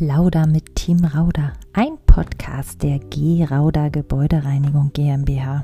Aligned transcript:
Plauder 0.00 0.46
mit 0.46 0.76
Team 0.76 1.04
Rauder, 1.04 1.52
ein 1.74 1.98
Podcast 2.06 2.82
der 2.82 3.00
G 3.00 3.44
Rauder 3.44 3.90
Gebäudereinigung 3.90 4.94
GmbH. 4.94 5.62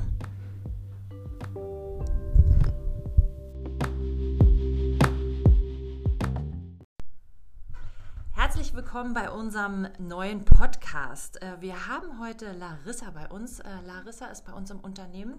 Herzlich 8.33 8.75
willkommen 8.75 9.15
bei 9.15 9.31
unserem 9.31 9.87
neuen 9.97 10.45
Podcast. 10.45 11.41
Äh, 11.41 11.59
wir 11.59 11.87
haben 11.87 12.19
heute 12.19 12.51
Larissa 12.51 13.09
bei 13.09 13.27
uns. 13.29 13.59
Äh, 13.61 13.65
Larissa 13.87 14.27
ist 14.27 14.45
bei 14.45 14.53
uns 14.53 14.69
im 14.69 14.79
Unternehmen. 14.81 15.33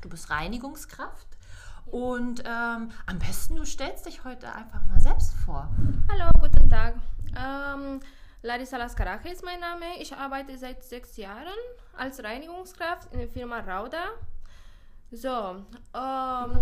Du 0.00 0.08
bist 0.08 0.30
Reinigungskraft. 0.30 1.26
Und 1.86 2.44
ähm, 2.46 2.90
am 3.06 3.18
besten, 3.18 3.56
du 3.56 3.64
stellst 3.64 4.06
dich 4.06 4.22
heute 4.22 4.54
einfach 4.54 4.86
mal 4.86 5.00
selbst 5.00 5.34
vor. 5.44 5.68
Hallo, 6.08 6.30
guten 6.40 6.70
Tag. 6.70 6.94
Ähm, 7.36 8.00
Larissa 8.42 8.76
Laskarache 8.76 9.28
ist 9.30 9.44
mein 9.44 9.58
Name. 9.58 9.84
Ich 10.00 10.14
arbeite 10.14 10.56
seit 10.56 10.84
sechs 10.84 11.16
Jahren 11.16 11.58
als 11.96 12.22
Reinigungskraft 12.22 13.12
in 13.12 13.18
der 13.18 13.28
Firma 13.28 13.58
Rauda. 13.60 14.10
So, 15.10 15.28
ähm, 15.28 16.60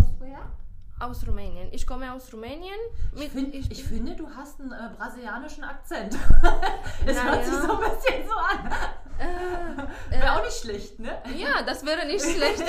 aus 0.99 1.27
Rumänien. 1.27 1.69
Ich 1.73 1.87
komme 1.87 2.11
aus 2.13 2.33
Rumänien. 2.33 2.79
ich, 3.15 3.31
find, 3.31 3.55
ich, 3.55 3.71
ich, 3.71 3.85
finde, 3.85 4.15
du 4.15 4.29
hast 4.31 4.61
einen 4.61 4.73
äh, 4.73 4.91
brasilianischen 4.97 5.65
Akzent. 5.65 6.17
Es 7.07 7.23
hört 7.23 7.45
sich 7.45 7.55
so 7.55 7.73
ein 7.73 7.91
bisschen 7.91 8.27
so 8.27 8.35
an. 8.35 8.71
Äh, 9.19 10.11
wäre 10.11 10.27
äh, 10.27 10.29
auch 10.29 10.45
nicht 10.45 10.59
schlecht, 10.59 10.99
ne? 10.99 11.23
Ja, 11.35 11.63
das 11.65 11.85
wäre 11.85 12.07
nicht 12.07 12.25
schlecht. 12.25 12.63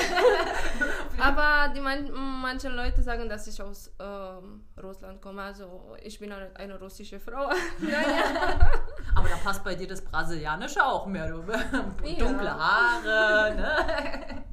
Aber 1.20 1.74
die 1.74 1.82
man, 1.82 2.10
manche 2.12 2.70
Leute 2.70 3.02
sagen, 3.04 3.28
dass 3.28 3.48
ich 3.48 3.62
aus 3.62 3.92
ähm, 4.00 4.66
Russland 4.82 5.22
komme. 5.22 5.42
Also 5.42 5.96
ich 6.02 6.20
bin 6.20 6.32
eine, 6.32 6.56
eine 6.56 6.80
russische 6.80 7.20
Frau. 7.20 7.50
ja, 7.82 8.02
ja. 8.02 8.60
Aber 9.16 9.28
da 9.28 9.36
passt 9.44 9.64
bei 9.64 9.76
dir 9.76 9.88
das 9.88 10.02
Brasilianische 10.02 10.84
auch 10.86 11.06
mehr. 11.06 11.28
Du. 11.28 11.42
Dunkle 12.18 12.54
Haare, 12.54 13.56
ne? 13.56 14.44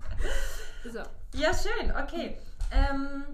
So. 0.85 1.01
Ja, 1.35 1.53
schön, 1.55 1.91
okay. 1.97 2.39
Ähm, 2.71 3.25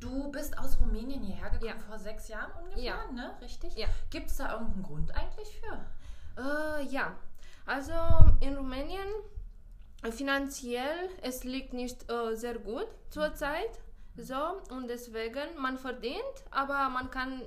du 0.00 0.30
bist 0.30 0.58
aus 0.58 0.78
Rumänien 0.78 1.22
hierher 1.22 1.50
gekommen 1.50 1.74
ja. 1.78 1.86
vor 1.88 1.98
sechs 1.98 2.28
Jahren 2.28 2.50
ungefähr, 2.62 2.82
ja. 2.82 3.12
ne? 3.12 3.32
Richtig? 3.40 3.74
Ja. 3.76 3.86
Gibt 4.10 4.30
es 4.30 4.36
da 4.36 4.52
irgendeinen 4.52 4.82
Grund 4.82 5.16
eigentlich 5.16 5.60
für? 5.60 5.86
Äh, 6.40 6.84
ja, 6.84 7.12
also 7.66 7.92
in 8.40 8.56
Rumänien 8.56 9.08
finanziell 10.10 11.10
es 11.22 11.44
liegt 11.44 11.72
nicht 11.72 12.10
äh, 12.10 12.34
sehr 12.34 12.58
gut 12.58 12.88
zurzeit. 13.10 13.80
So, 14.16 14.60
und 14.70 14.88
deswegen, 14.88 15.56
man 15.58 15.78
verdient, 15.78 16.44
aber 16.50 16.88
man 16.90 17.10
kann 17.10 17.42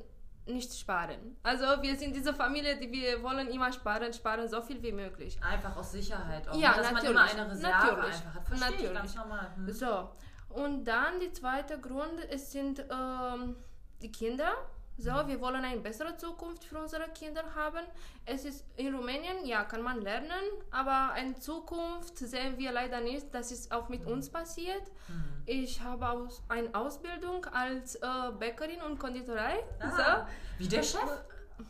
nicht 0.47 0.73
sparen. 0.73 1.37
Also 1.43 1.65
wir 1.81 1.95
sind 1.95 2.15
diese 2.15 2.33
Familie, 2.33 2.77
die 2.77 2.91
wir 2.91 3.21
wollen 3.21 3.47
immer 3.49 3.71
sparen, 3.71 4.13
sparen 4.13 4.47
so 4.47 4.61
viel 4.61 4.81
wie 4.81 4.91
möglich. 4.91 5.39
Einfach 5.43 5.75
aus 5.75 5.91
Sicherheit 5.91 6.47
auch. 6.47 6.55
Ja, 6.55 6.71
ne? 6.71 6.77
dass 6.77 6.91
natürlich. 6.91 7.15
man 7.15 7.29
immer 7.29 7.41
eine 7.41 7.51
Reserve 7.51 7.73
natürlich. 7.73 8.15
einfach 8.15 8.35
hat. 8.35 8.47
Verstehe 8.47 8.71
natürlich. 8.71 8.93
ganz 8.93 9.15
normal. 9.15 9.55
Hm. 9.55 9.71
So, 9.71 10.09
und 10.49 10.85
dann 10.85 11.19
der 11.19 11.33
zweite 11.33 11.79
Grund, 11.79 12.19
es 12.29 12.51
sind 12.51 12.85
ähm, 12.89 13.55
die 14.01 14.11
Kinder. 14.11 14.53
So, 14.97 15.11
wir 15.27 15.41
wollen 15.41 15.63
eine 15.63 15.81
bessere 15.81 16.15
Zukunft 16.15 16.63
für 16.63 16.79
unsere 16.79 17.09
Kinder 17.09 17.43
haben. 17.53 17.85
Es 18.25 18.45
ist 18.45 18.63
in 18.77 18.95
Rumänien, 18.95 19.45
ja, 19.45 19.65
kann 19.65 19.81
man 19.81 20.01
lernen, 20.01 20.29
aber 20.71 21.11
eine 21.11 21.35
Zukunft 21.35 22.17
sehen 22.17 22.57
wir 22.57 22.71
leider 22.71 23.01
nicht. 23.01 23.27
Das 23.33 23.51
ist 23.51 23.73
auch 23.73 23.89
mit 23.89 24.05
uns 24.05 24.29
passiert. 24.29 24.83
Mhm. 25.09 25.43
Ich 25.45 25.81
habe 25.81 26.09
aus, 26.09 26.41
eine 26.47 26.73
Ausbildung 26.73 27.45
als 27.45 27.95
äh, 27.95 28.07
Bäckerin 28.39 28.81
und 28.83 28.97
Konditorei. 28.97 29.63
Ah, 29.79 29.89
so. 29.89 30.63
Wie 30.63 30.67
der 30.69 30.83
Chef? 30.83 31.01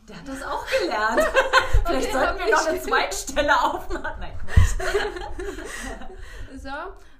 Der 0.08 0.16
hat 0.16 0.28
das 0.28 0.42
auch 0.42 0.64
gelernt. 0.80 1.20
Vielleicht 1.84 2.08
okay, 2.08 2.24
sollten 2.24 2.38
wir 2.38 2.52
noch 2.52 2.66
eine 2.66 2.80
Zweitstelle 2.80 3.64
aufmachen. 3.64 4.20
Nein, 4.20 4.38
so, 6.56 6.70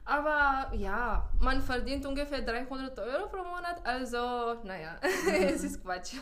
aber 0.06 0.72
ja, 0.76 1.28
man 1.40 1.60
verdient 1.60 2.06
ungefähr 2.06 2.40
300 2.40 2.96
Euro 3.00 3.28
pro 3.28 3.38
Monat, 3.38 3.84
also 3.84 4.54
naja, 4.62 4.96
es 5.02 5.64
ist 5.64 5.82
Quatsch. 5.82 6.14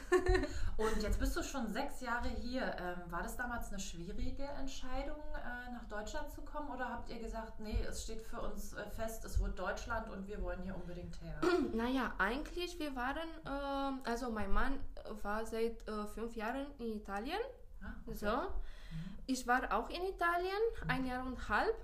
Und 0.78 1.02
jetzt 1.02 1.20
bist 1.20 1.36
du 1.36 1.42
schon 1.42 1.68
sechs 1.68 2.00
Jahre 2.00 2.28
hier. 2.28 2.62
Ähm, 2.62 3.12
war 3.12 3.22
das 3.22 3.36
damals 3.36 3.68
eine 3.68 3.78
schwierige 3.78 4.44
Entscheidung, 4.58 5.20
äh, 5.34 5.72
nach 5.72 5.84
Deutschland 5.84 6.30
zu 6.30 6.40
kommen? 6.42 6.70
Oder 6.70 6.88
habt 6.88 7.10
ihr 7.10 7.18
gesagt, 7.18 7.60
nee, 7.60 7.78
es 7.86 8.04
steht 8.04 8.22
für 8.22 8.40
uns 8.40 8.72
äh, 8.72 8.88
fest, 8.96 9.22
es 9.26 9.38
wird 9.38 9.58
Deutschland 9.58 10.08
und 10.08 10.26
wir 10.26 10.40
wollen 10.42 10.62
hier 10.62 10.74
unbedingt 10.74 11.20
her? 11.20 11.38
Naja, 11.74 12.12
eigentlich, 12.16 12.78
wir 12.78 12.96
waren, 12.96 13.28
äh, 13.44 14.08
also 14.08 14.30
mein 14.30 14.50
Mann 14.50 14.80
war 15.22 15.44
seit 15.44 15.86
äh, 15.86 16.06
fünf 16.06 16.34
Jahren 16.36 16.66
in 16.78 16.96
Italien. 16.96 17.38
Ah, 17.82 17.92
okay. 18.06 18.16
So. 18.16 18.26
Mhm. 18.26 19.18
Ich 19.26 19.46
war 19.46 19.72
auch 19.72 19.90
in 19.90 20.02
Italien, 20.04 20.62
ein 20.88 21.04
Jahr 21.04 21.26
und 21.26 21.48
halb 21.48 21.74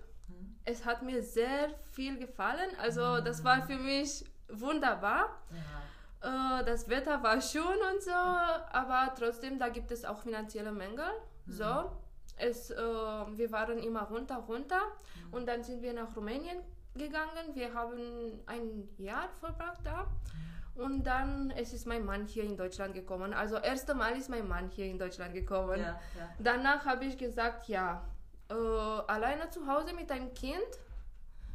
es 0.65 0.85
hat 0.85 1.03
mir 1.03 1.23
sehr 1.23 1.71
viel 1.91 2.19
gefallen. 2.19 2.71
Also 2.81 3.21
das 3.21 3.43
war 3.45 3.63
für 3.63 3.77
mich 3.77 4.25
wunderbar. 4.49 5.41
Ja. 5.51 6.61
Äh, 6.61 6.65
das 6.65 6.89
Wetter 6.89 7.23
war 7.23 7.41
schön 7.41 7.63
und 7.63 8.03
so, 8.03 8.11
aber 8.11 9.13
trotzdem, 9.19 9.59
da 9.59 9.69
gibt 9.69 9.91
es 9.91 10.05
auch 10.05 10.19
finanzielle 10.21 10.73
Mängel. 10.73 11.07
Mhm. 11.47 11.53
So, 11.53 11.93
es, 12.37 12.71
äh, 12.71 12.77
wir 12.77 13.51
waren 13.53 13.79
immer 13.79 14.03
runter, 14.03 14.37
runter 14.37 14.81
mhm. 14.81 15.35
und 15.35 15.47
dann 15.47 15.63
sind 15.63 15.83
wir 15.83 15.93
nach 15.93 16.15
Rumänien 16.15 16.59
gegangen. 16.95 17.55
Wir 17.55 17.73
haben 17.75 18.43
ein 18.47 18.89
Jahr 18.99 19.29
verbracht 19.41 19.81
da. 19.85 20.05
Mhm. 20.05 20.51
Und 20.75 21.05
dann 21.05 21.51
es 21.57 21.73
ist 21.75 21.87
mein 21.87 22.05
Mann 22.05 22.27
hier 22.27 22.45
in 22.45 22.57
Deutschland 22.57 22.95
gekommen. 22.95 23.35
Also 23.35 23.57
erste 23.57 23.95
Mal 23.95 24.17
ist 24.17 24.31
mein 24.31 24.47
Mann 24.49 24.69
hier 24.71 24.87
in 24.87 24.99
Deutschland 24.99 25.35
gekommen. 25.35 25.81
Ja, 25.81 26.01
ja. 26.19 26.29
Danach 26.39 26.87
habe 26.87 27.05
ich 27.05 27.19
gesagt, 27.19 27.69
ja, 27.69 28.03
äh, 28.51 28.55
alleine 28.55 29.49
zu 29.51 29.67
Hause 29.67 29.95
mit 29.95 30.11
einem 30.11 30.35
Kind, 30.35 30.71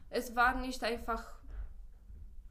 es 0.09 0.35
war 0.35 0.55
nicht 0.55 0.83
einfach 0.83 1.35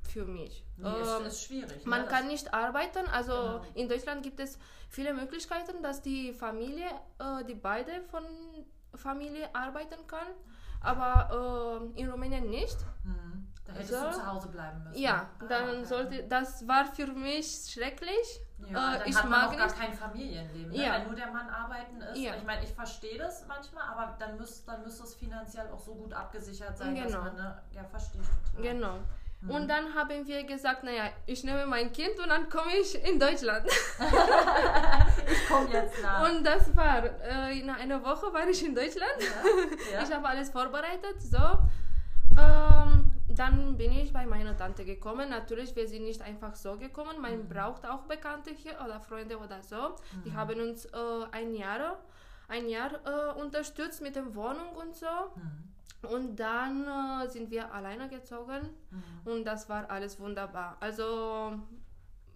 für 0.03 0.25
mich. 0.25 0.65
Nee, 0.77 0.89
ähm, 0.89 1.27
ist, 1.27 1.43
schwierig. 1.45 1.85
Ne? 1.85 1.91
Man 1.91 2.07
kann 2.07 2.29
nicht 2.29 2.53
arbeiten. 2.53 3.07
Also 3.09 3.33
genau. 3.33 3.65
in 3.75 3.89
Deutschland 3.89 4.23
gibt 4.23 4.39
es 4.39 4.59
viele 4.89 5.13
Möglichkeiten, 5.13 5.83
dass 5.83 6.03
die 6.03 6.33
Familie, 6.33 6.87
äh, 7.19 7.45
die 7.45 7.55
beide 7.55 8.03
von 8.11 8.25
Familie 8.95 9.53
arbeiten 9.55 10.07
kann, 10.07 10.29
aber 10.81 11.91
äh, 11.97 12.01
in 12.01 12.09
Rumänien 12.11 12.49
nicht. 12.49 12.77
Mhm. 13.05 13.49
Da 13.67 13.73
hättest 13.73 13.93
so. 13.93 14.01
du 14.01 14.13
zu 14.13 14.27
Hause 14.27 14.49
bleiben 14.49 14.85
müssen. 14.85 15.03
Ja, 15.03 15.27
ah, 15.41 15.45
dann 15.49 15.69
okay. 15.71 15.85
sollte, 15.85 16.25
das 16.25 16.69
war 16.69 16.85
für 16.85 17.07
mich 17.07 17.67
schrecklich. 17.73 18.41
Ja, 18.71 18.95
äh, 18.95 18.99
dann 18.99 19.09
ich 19.09 19.17
hat 19.17 19.29
man 19.29 19.41
mag 19.41 19.53
auch 19.53 19.57
gar 19.57 19.69
kein 19.69 19.93
Familienleben, 19.93 20.71
ne? 20.71 20.85
ja. 20.85 20.95
wenn 20.95 21.07
nur 21.07 21.15
der 21.15 21.31
Mann 21.31 21.49
arbeiten 21.49 22.01
ist. 22.01 22.19
Ja. 22.19 22.35
Ich 22.35 22.45
meine, 22.45 22.63
ich 22.63 22.73
verstehe 22.73 23.19
das 23.19 23.47
manchmal, 23.47 23.85
aber 23.85 24.17
dann 24.19 24.37
müsste 24.37 24.71
dann 24.71 24.83
müsste 24.83 25.05
es 25.05 25.15
finanziell 25.15 25.69
auch 25.71 25.81
so 25.81 25.95
gut 25.95 26.13
abgesichert 26.13 26.77
sein, 26.77 26.95
genau. 26.95 27.05
dass 27.05 27.25
man, 27.25 27.37
ne? 27.37 27.63
ja, 27.73 27.85
verstehe 27.85 28.21
ich 28.21 28.29
total. 28.29 28.73
Genau. 28.73 28.99
Mhm. 29.45 29.51
Und 29.51 29.69
dann 29.69 29.95
haben 29.95 30.27
wir 30.27 30.45
gesagt, 30.45 30.85
naja, 30.85 31.11
ich 31.27 31.45
nehme 31.45 31.67
mein 31.67 31.93
Kind 31.93 32.19
und 32.19 32.29
dann 32.29 32.49
komme 32.49 32.77
ich 32.81 32.95
in 33.05 33.19
Deutschland. 33.19 33.67
ich 35.31 35.49
komme 35.49 35.71
jetzt 35.71 36.03
nach. 36.03 36.29
Und 36.29 36.45
das 36.45 36.75
war, 36.75 37.05
äh, 37.05 37.59
in 37.59 37.69
einer 37.69 38.03
Woche 38.03 38.33
war 38.33 38.49
ich 38.49 38.65
in 38.65 38.75
Deutschland. 38.75 39.17
Ja. 39.21 40.03
Ich 40.03 40.15
habe 40.15 40.29
alles 40.29 40.51
vorbereitet, 40.51 41.21
so. 41.21 41.39
Ähm, 42.39 43.04
dann 43.39 43.77
bin 43.77 43.93
ich 43.93 44.13
bei 44.13 44.27
meiner 44.27 44.57
Tante 44.57 44.85
gekommen. 44.85 45.31
Natürlich, 45.31 45.75
wir 45.77 45.89
sind 45.89 46.05
nicht 46.05 46.23
einfach 46.23 46.55
so 46.55 46.77
gekommen. 46.77 47.21
Man 47.21 47.39
mhm. 47.39 47.49
braucht 47.49 47.87
auch 47.87 48.03
Bekannte 48.03 48.51
hier 48.51 48.79
oder 48.85 49.01
Freunde 49.01 49.39
oder 49.39 49.63
so. 49.63 49.77
Mhm. 49.77 50.23
Die 50.25 50.33
haben 50.33 50.61
uns 50.61 50.87
äh, 50.87 50.99
ein 51.33 51.55
Jahr, 51.55 51.99
ein 52.49 52.69
Jahr 52.69 52.93
äh, 53.05 53.41
unterstützt 53.41 54.03
mit 54.03 54.17
der 54.17 54.35
Wohnung 54.35 54.75
und 54.77 54.95
so. 54.95 55.07
Mhm. 55.07 56.11
Und 56.11 56.37
dann 56.37 56.87
äh, 56.87 57.29
sind 57.29 57.51
wir 57.51 57.73
alleine 57.73 58.09
gezogen 58.09 58.69
mhm. 58.91 59.33
und 59.33 59.45
das 59.45 59.69
war 59.69 59.91
alles 59.91 60.21
wunderbar. 60.21 60.77
Also, 60.81 61.59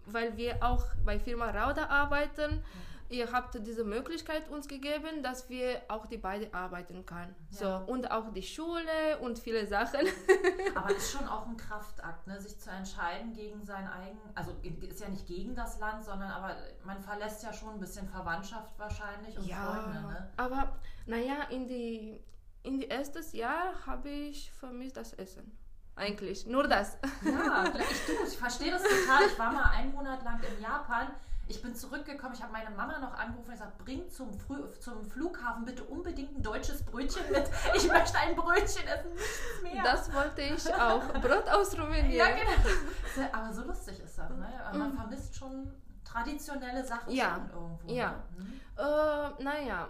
weil 0.07 0.35
wir 0.37 0.57
auch 0.61 0.83
bei 1.05 1.19
Firma 1.19 1.51
Rauda 1.51 1.85
arbeiten, 1.87 2.63
ihr 3.09 3.31
habt 3.31 3.55
diese 3.65 3.83
Möglichkeit 3.83 4.49
uns 4.49 4.67
gegeben, 4.67 5.23
dass 5.23 5.49
wir 5.49 5.81
auch 5.87 6.05
die 6.05 6.17
beiden 6.17 6.53
arbeiten 6.53 7.05
können. 7.05 7.35
Ja. 7.51 7.57
So, 7.85 7.91
und 7.91 8.11
auch 8.11 8.31
die 8.31 8.43
Schule 8.43 9.17
und 9.21 9.39
viele 9.39 9.65
Sachen. 9.67 10.01
Aber 10.75 10.95
ist 10.95 11.11
schon 11.11 11.27
auch 11.27 11.47
ein 11.47 11.57
Kraftakt, 11.57 12.27
ne? 12.27 12.39
sich 12.39 12.59
zu 12.59 12.69
entscheiden 12.69 13.33
gegen 13.33 13.65
sein 13.65 13.87
eigen, 13.87 14.19
also 14.35 14.51
ist 14.61 15.01
ja 15.01 15.09
nicht 15.09 15.27
gegen 15.27 15.55
das 15.55 15.79
Land, 15.79 16.03
sondern 16.03 16.31
aber 16.31 16.55
man 16.83 17.01
verlässt 17.01 17.43
ja 17.43 17.51
schon 17.51 17.69
ein 17.71 17.79
bisschen 17.79 18.07
Verwandtschaft 18.07 18.77
wahrscheinlich 18.77 19.37
und 19.37 19.45
ja, 19.45 19.63
Freunde. 19.63 20.01
Ne? 20.01 20.29
Aber 20.37 20.77
naja, 21.05 21.43
in 21.49 21.67
die 21.67 22.21
in 22.63 22.77
die 22.77 22.87
erstes 22.87 23.33
Jahr 23.33 23.73
habe 23.85 24.09
ich 24.09 24.51
vermisst 24.51 24.97
das 24.97 25.13
Essen. 25.13 25.57
Eigentlich, 25.95 26.45
nur 26.45 26.67
das. 26.67 26.97
Ja, 27.25 27.65
ich, 27.65 28.05
du, 28.05 28.23
ich 28.25 28.37
verstehe 28.37 28.71
das 28.71 28.83
total. 28.83 29.27
Ich 29.27 29.37
war 29.37 29.51
mal 29.51 29.71
einen 29.71 29.93
Monat 29.93 30.23
lang 30.23 30.39
in 30.43 30.61
Japan 30.61 31.07
ich 31.49 31.63
bin 31.63 31.75
zurückgekommen, 31.75 32.35
ich 32.35 32.43
habe 32.43 32.53
meine 32.53 32.69
Mama 32.69 32.99
noch 32.99 33.13
angerufen 33.13 33.47
und 33.47 33.53
gesagt, 33.53 33.77
bring 33.79 34.07
zum, 34.07 34.31
Früh, 34.39 34.61
zum 34.79 35.03
Flughafen 35.03 35.65
bitte 35.65 35.83
unbedingt 35.83 36.37
ein 36.37 36.43
deutsches 36.43 36.83
Brötchen 36.83 37.23
mit. 37.31 37.49
Ich 37.75 37.87
möchte 37.87 38.19
ein 38.19 38.35
Brötchen 38.35 38.87
essen, 38.87 39.13
nichts 39.13 39.61
mehr. 39.63 39.83
Das 39.83 40.13
wollte 40.13 40.41
ich 40.41 40.73
auch. 40.75 41.01
Brot 41.21 41.49
aus 41.49 41.77
Rumänien. 41.77 42.11
Ja, 42.11 42.27
genau. 42.27 43.29
Aber 43.31 43.51
so 43.51 43.63
lustig 43.63 43.99
ist 43.99 44.17
das, 44.17 44.29
ne? 44.29 44.47
Man 44.73 44.91
mhm. 44.91 44.95
vermisst 44.95 45.35
schon 45.35 45.71
traditionelle 46.05 46.85
Sachen 46.85 47.11
ja. 47.11 47.37
irgendwo. 47.37 47.79
Ja. 47.91 48.11
Ne? 48.11 48.43
Mhm. 48.43 48.61
Äh, 48.77 49.43
naja, 49.43 49.89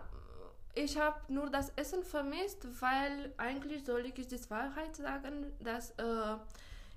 ich 0.75 0.97
habe 0.97 1.19
nur 1.27 1.49
das 1.49 1.71
Essen 1.75 2.03
vermisst, 2.03 2.65
weil 2.81 3.33
eigentlich 3.37 3.85
soll 3.85 4.05
ich 4.05 4.13
die 4.13 4.49
Wahrheit 4.49 4.95
sagen, 4.95 5.51
dass 5.59 5.91
äh, 5.91 6.37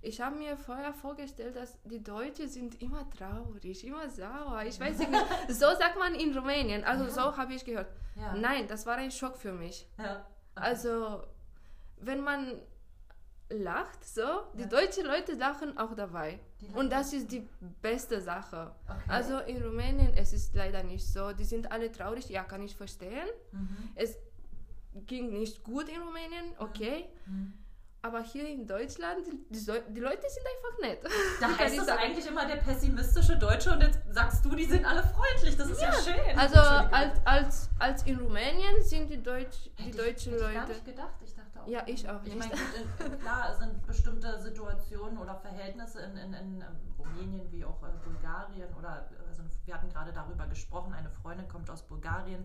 ich 0.02 0.20
habe 0.20 0.36
mir 0.36 0.56
vorher 0.56 0.92
vorgestellt, 0.92 1.56
dass 1.56 1.78
die 1.84 2.02
Deutschen 2.02 2.48
sind 2.48 2.82
immer 2.82 3.08
traurig, 3.10 3.86
immer 3.86 4.08
sauer. 4.10 4.62
Ich 4.66 4.78
weiß 4.78 4.98
nicht, 4.98 5.10
so 5.48 5.66
sagt 5.66 5.96
man 5.98 6.14
in 6.14 6.36
Rumänien. 6.36 6.84
Also 6.84 7.04
ja. 7.04 7.10
so 7.10 7.36
habe 7.36 7.54
ich 7.54 7.64
gehört. 7.64 7.86
Ja. 8.16 8.34
Nein, 8.34 8.66
das 8.66 8.84
war 8.84 8.96
ein 8.96 9.10
Schock 9.12 9.36
für 9.36 9.52
mich. 9.52 9.86
Ja. 9.98 10.26
Okay. 10.54 10.66
Also 10.66 11.22
wenn 11.98 12.20
man 12.20 12.60
lacht, 13.48 14.04
so, 14.04 14.22
die 14.54 14.68
deutschen 14.68 15.06
Leute 15.06 15.34
lachen 15.34 15.78
auch 15.78 15.94
dabei. 15.94 16.40
Und 16.74 16.90
das 16.90 17.12
ist 17.12 17.30
die 17.30 17.46
beste 17.80 18.20
Sache. 18.20 18.74
Okay. 18.86 19.00
Also 19.08 19.38
in 19.38 19.62
Rumänien, 19.62 20.14
es 20.14 20.32
ist 20.32 20.54
leider 20.54 20.82
nicht 20.82 21.06
so. 21.06 21.32
Die 21.32 21.44
sind 21.44 21.70
alle 21.70 21.92
traurig, 21.92 22.28
ja, 22.28 22.44
kann 22.44 22.62
ich 22.62 22.74
verstehen. 22.76 23.28
Mhm. 23.52 23.90
Es 23.94 24.16
ging 25.06 25.30
nicht 25.30 25.62
gut 25.62 25.88
in 25.88 26.00
Rumänien, 26.00 26.54
okay. 26.58 27.08
Mhm. 27.26 27.52
Aber 28.04 28.20
hier 28.20 28.48
in 28.48 28.66
Deutschland, 28.66 29.24
die, 29.28 29.58
die, 29.58 30.00
Leute 30.00 30.28
sind 30.28 30.44
einfach 30.44 30.78
nett. 30.80 30.98
Da 31.40 31.56
heißt 31.56 31.78
es 31.78 31.88
eigentlich 31.88 32.26
immer 32.26 32.44
der 32.46 32.56
pessimistische 32.56 33.36
Deutsche 33.36 33.70
und 33.70 33.80
jetzt 33.80 34.00
sagst 34.10 34.44
du, 34.44 34.50
die 34.56 34.64
sind 34.64 34.84
alle 34.84 35.04
freundlich. 35.04 35.56
Das 35.56 35.70
ist 35.70 35.80
ja, 35.80 35.92
ja 35.92 35.98
schön. 36.00 36.38
Also 36.38 36.58
als, 36.58 37.20
als, 37.24 37.70
als 37.78 38.02
in 38.02 38.18
Rumänien 38.18 38.82
sind 38.82 39.08
die, 39.08 39.22
Deutsch, 39.22 39.70
die 39.78 39.84
hätte 39.84 39.98
deutschen 39.98 40.34
ich, 40.34 40.40
Leute. 40.40 40.50
Ich 40.50 40.54
gar 40.54 40.68
nicht 40.68 40.84
gedacht. 40.84 41.14
Ich 41.24 41.34
dachte 41.34 41.62
auch. 41.62 41.68
Ja, 41.68 41.82
ich 41.86 42.08
auch 42.08 42.20
nicht. 42.22 42.34
Ich 42.34 42.38
meine, 42.38 43.16
klar, 43.18 43.54
sind 43.56 43.86
bestimmte 43.86 44.40
Situationen 44.40 45.18
oder 45.18 45.36
Verhältnisse 45.36 46.00
in, 46.00 46.16
in, 46.16 46.34
in 46.34 46.60
ähm, 46.60 46.94
Rumänien 46.98 47.52
wie 47.52 47.64
auch 47.64 47.80
äh, 47.84 47.86
Bulgarien 48.04 48.74
oder 48.76 49.08
also 49.28 49.42
wir 49.64 49.74
hatten 49.74 49.88
gerade 49.88 50.12
darüber 50.12 50.48
gesprochen. 50.48 50.92
Eine 50.92 51.10
Freundin 51.10 51.46
kommt 51.46 51.70
aus 51.70 51.82
Bulgarien 51.82 52.44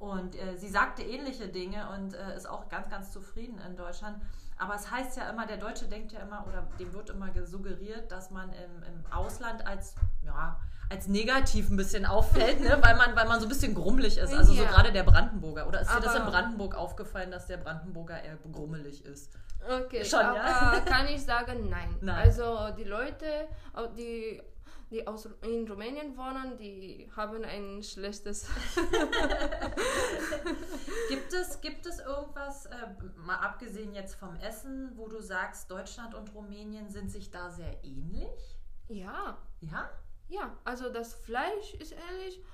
und 0.00 0.34
äh, 0.34 0.56
sie 0.56 0.68
sagte 0.68 1.02
ähnliche 1.02 1.48
Dinge 1.48 1.88
und 1.90 2.14
äh, 2.14 2.34
ist 2.34 2.48
auch 2.48 2.68
ganz, 2.68 2.88
ganz 2.88 3.12
zufrieden 3.12 3.60
in 3.60 3.76
Deutschland. 3.76 4.20
Aber 4.60 4.74
es 4.74 4.90
heißt 4.90 5.16
ja 5.16 5.30
immer, 5.30 5.46
der 5.46 5.56
Deutsche 5.56 5.86
denkt 5.86 6.12
ja 6.12 6.20
immer, 6.20 6.44
oder 6.46 6.66
dem 6.78 6.92
wird 6.92 7.08
immer 7.08 7.28
suggeriert, 7.46 8.12
dass 8.12 8.30
man 8.30 8.50
im, 8.50 8.82
im 8.82 9.12
Ausland 9.12 9.66
als, 9.66 9.94
ja, 10.22 10.60
als 10.90 11.08
negativ 11.08 11.70
ein 11.70 11.78
bisschen 11.78 12.04
auffällt, 12.04 12.60
ne? 12.60 12.78
weil, 12.82 12.94
man, 12.94 13.16
weil 13.16 13.26
man 13.26 13.40
so 13.40 13.46
ein 13.46 13.48
bisschen 13.48 13.74
grummelig 13.74 14.18
ist. 14.18 14.34
Also 14.34 14.52
ja. 14.52 14.62
so 14.62 14.68
gerade 14.68 14.92
der 14.92 15.04
Brandenburger. 15.04 15.66
Oder 15.66 15.80
ist 15.80 15.88
aber 15.88 16.00
dir 16.00 16.06
das 16.08 16.16
in 16.16 16.26
Brandenburg 16.26 16.74
aufgefallen, 16.74 17.30
dass 17.30 17.46
der 17.46 17.56
Brandenburger 17.56 18.22
eher 18.22 18.36
grummelig 18.52 19.02
ist? 19.06 19.32
Okay, 19.66 20.04
Schon, 20.04 20.20
aber 20.20 20.36
ja? 20.36 20.82
kann 20.84 21.06
ich 21.06 21.24
sagen, 21.24 21.70
nein. 21.70 21.96
nein. 22.02 22.16
Also 22.16 22.68
die 22.76 22.84
Leute, 22.84 23.48
die 23.96 24.42
die 24.90 25.06
aus, 25.06 25.28
in 25.42 25.68
Rumänien 25.68 26.16
wohnen, 26.16 26.56
die 26.56 27.08
haben 27.14 27.44
ein 27.44 27.82
schlechtes. 27.82 28.48
gibt, 31.08 31.32
es, 31.32 31.60
gibt 31.60 31.86
es 31.86 32.00
irgendwas, 32.00 32.66
äh, 32.66 32.88
mal 33.16 33.36
abgesehen 33.36 33.94
jetzt 33.94 34.16
vom 34.16 34.34
Essen, 34.36 34.92
wo 34.96 35.06
du 35.06 35.20
sagst, 35.20 35.70
Deutschland 35.70 36.14
und 36.14 36.34
Rumänien 36.34 36.88
sind 36.88 37.10
sich 37.10 37.30
da 37.30 37.50
sehr 37.50 37.84
ähnlich? 37.84 38.58
Ja. 38.88 39.38
Ja? 39.60 39.90
Ja, 40.28 40.56
also 40.64 40.90
das 40.90 41.14
Fleisch 41.14 41.74
ist 41.74 41.92
ähnlich. 41.92 42.42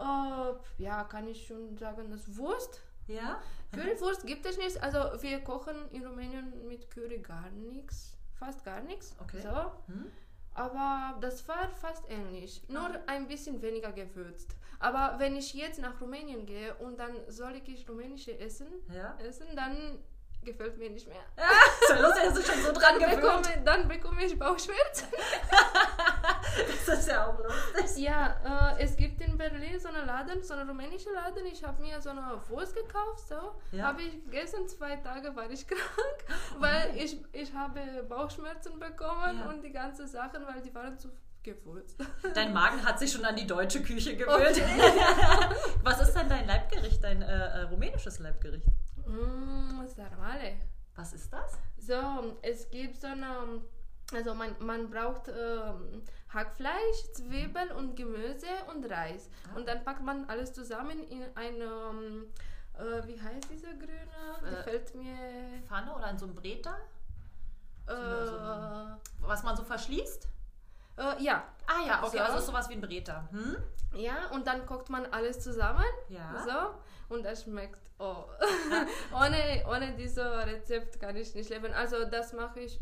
Äh, 0.00 0.82
ja, 0.82 1.04
kann 1.04 1.28
ich 1.28 1.46
schon 1.46 1.76
sagen, 1.76 2.10
das 2.10 2.38
Wurst. 2.38 2.80
Ja? 3.06 3.38
Currywurst 3.72 4.26
gibt 4.26 4.46
es 4.46 4.56
nicht. 4.56 4.82
Also 4.82 5.22
wir 5.22 5.40
kochen 5.40 5.90
in 5.90 6.06
Rumänien 6.06 6.66
mit 6.66 6.90
Curry 6.90 7.18
gar 7.18 7.50
nichts. 7.50 8.16
Fast 8.38 8.64
gar 8.64 8.80
nichts. 8.80 9.14
Okay. 9.20 9.42
So. 9.42 9.92
Hm? 9.92 10.10
Aber 10.58 11.16
das 11.20 11.46
war 11.46 11.68
fast 11.68 12.10
ähnlich, 12.10 12.62
nur 12.68 12.90
ein 13.06 13.28
bisschen 13.28 13.62
weniger 13.62 13.92
gewürzt. 13.92 14.56
Aber 14.80 15.14
wenn 15.20 15.36
ich 15.36 15.54
jetzt 15.54 15.80
nach 15.80 16.00
Rumänien 16.00 16.46
gehe 16.46 16.74
und 16.76 16.98
dann 16.98 17.12
soll 17.28 17.54
ich 17.64 17.88
rumänische 17.88 18.36
Essen 18.38 18.66
ja. 18.92 19.16
essen, 19.20 19.46
dann 19.54 19.76
gefällt 20.48 20.78
mir 20.78 20.90
nicht 20.90 21.08
mehr. 21.08 21.22
Ja, 21.36 21.44
so 21.86 22.02
lustig, 22.02 22.22
hast 22.26 22.36
du 22.38 22.42
schon 22.42 22.62
so 22.62 22.72
dran 22.72 22.98
dann 22.98 23.10
bekomme, 23.10 23.62
dann 23.64 23.88
bekomme 23.88 24.24
ich 24.24 24.38
Bauchschmerzen. 24.38 25.08
das 26.86 26.98
ist 26.98 27.08
ja 27.08 27.26
auch 27.26 27.38
lustig. 27.38 28.04
Ja, 28.04 28.74
äh, 28.76 28.82
es 28.82 28.96
gibt 28.96 29.20
in 29.20 29.36
Berlin 29.36 29.78
so 29.78 29.88
einen 29.88 30.06
Laden, 30.06 30.42
so 30.42 30.54
einen 30.54 30.68
rumänischen 30.68 31.12
Laden. 31.12 31.46
Ich 31.46 31.62
habe 31.64 31.80
mir 31.82 32.00
so 32.00 32.10
eine 32.10 32.40
Wurst 32.48 32.74
gekauft, 32.74 33.28
so. 33.28 33.54
Ja. 33.72 33.84
Habe 33.84 34.02
ich 34.02 34.24
gegessen, 34.24 34.66
zwei 34.68 34.96
Tage 34.96 35.34
war 35.34 35.50
ich 35.50 35.66
krank, 35.68 36.40
weil 36.58 36.96
ich, 36.96 37.18
ich 37.32 37.52
habe 37.52 37.80
Bauchschmerzen 38.08 38.78
bekommen 38.78 39.38
ja. 39.38 39.48
und 39.48 39.62
die 39.62 39.72
ganzen 39.72 40.06
Sachen, 40.06 40.46
weil 40.46 40.60
die 40.62 40.74
waren 40.74 40.98
zu 40.98 41.10
gewürzt. 41.42 41.98
Dein 42.34 42.52
Magen 42.52 42.84
hat 42.84 42.98
sich 42.98 43.12
schon 43.12 43.24
an 43.24 43.36
die 43.36 43.46
deutsche 43.46 43.82
Küche 43.82 44.16
gewöhnt. 44.16 44.56
Okay. 44.56 44.64
Was 45.82 46.00
ist 46.00 46.14
denn 46.14 46.28
dein 46.28 46.46
Leibgericht, 46.46 47.02
dein 47.02 47.22
äh, 47.22 47.26
äh 47.26 47.62
rumänisches 47.62 48.18
Leibgericht? 48.18 48.66
Mm, 49.06 49.86
Sarmale. 49.86 50.56
Was 50.94 51.12
ist 51.12 51.32
das? 51.32 51.58
So, 51.78 52.38
es 52.42 52.68
gibt 52.70 53.00
so 53.00 53.06
eine, 53.06 53.62
also 54.12 54.34
man, 54.34 54.56
man 54.58 54.90
braucht 54.90 55.28
ähm, 55.28 56.02
Hackfleisch, 56.28 57.12
Zwiebeln 57.14 57.70
und 57.70 57.94
Gemüse 57.96 58.46
und 58.68 58.90
Reis. 58.90 59.30
Ah. 59.50 59.56
Und 59.56 59.68
dann 59.68 59.84
packt 59.84 60.02
man 60.02 60.28
alles 60.28 60.52
zusammen 60.52 61.02
in 61.08 61.24
eine, 61.34 61.64
ähm, 61.64 62.26
äh, 62.74 63.06
wie 63.06 63.20
heißt 63.20 63.48
diese 63.50 63.68
grüne? 63.78 64.44
Äh, 64.44 64.56
Gefällt 64.56 64.94
mir. 64.94 65.16
Pfanne 65.66 65.94
oder 65.94 66.10
in 66.10 66.18
so 66.18 66.26
einem 66.26 66.34
Breter? 66.34 66.76
Äh, 67.86 68.26
so, 68.26 69.26
was 69.26 69.42
man 69.42 69.56
so 69.56 69.62
verschließt? 69.62 70.28
Äh, 70.98 71.22
ja. 71.22 71.44
Ah 71.66 71.86
ja, 71.86 72.02
okay, 72.02 72.18
so. 72.18 72.22
also 72.24 72.46
sowas 72.46 72.68
wie 72.68 72.74
ein 72.74 72.80
Breter. 72.80 73.28
Hm? 73.30 73.56
Ja, 73.94 74.28
und 74.32 74.46
dann 74.46 74.66
kocht 74.66 74.90
man 74.90 75.06
alles 75.06 75.40
zusammen. 75.40 75.84
Ja. 76.08 76.44
So, 76.44 77.14
und 77.14 77.24
das 77.24 77.44
schmeckt, 77.44 77.78
oh. 77.98 78.24
ohne, 79.14 79.64
ohne 79.68 79.94
dieses 79.96 80.18
Rezept 80.18 81.00
kann 81.00 81.16
ich 81.16 81.34
nicht 81.34 81.50
leben. 81.50 81.72
Also 81.72 82.04
das 82.04 82.32
mache 82.32 82.60
ich 82.60 82.78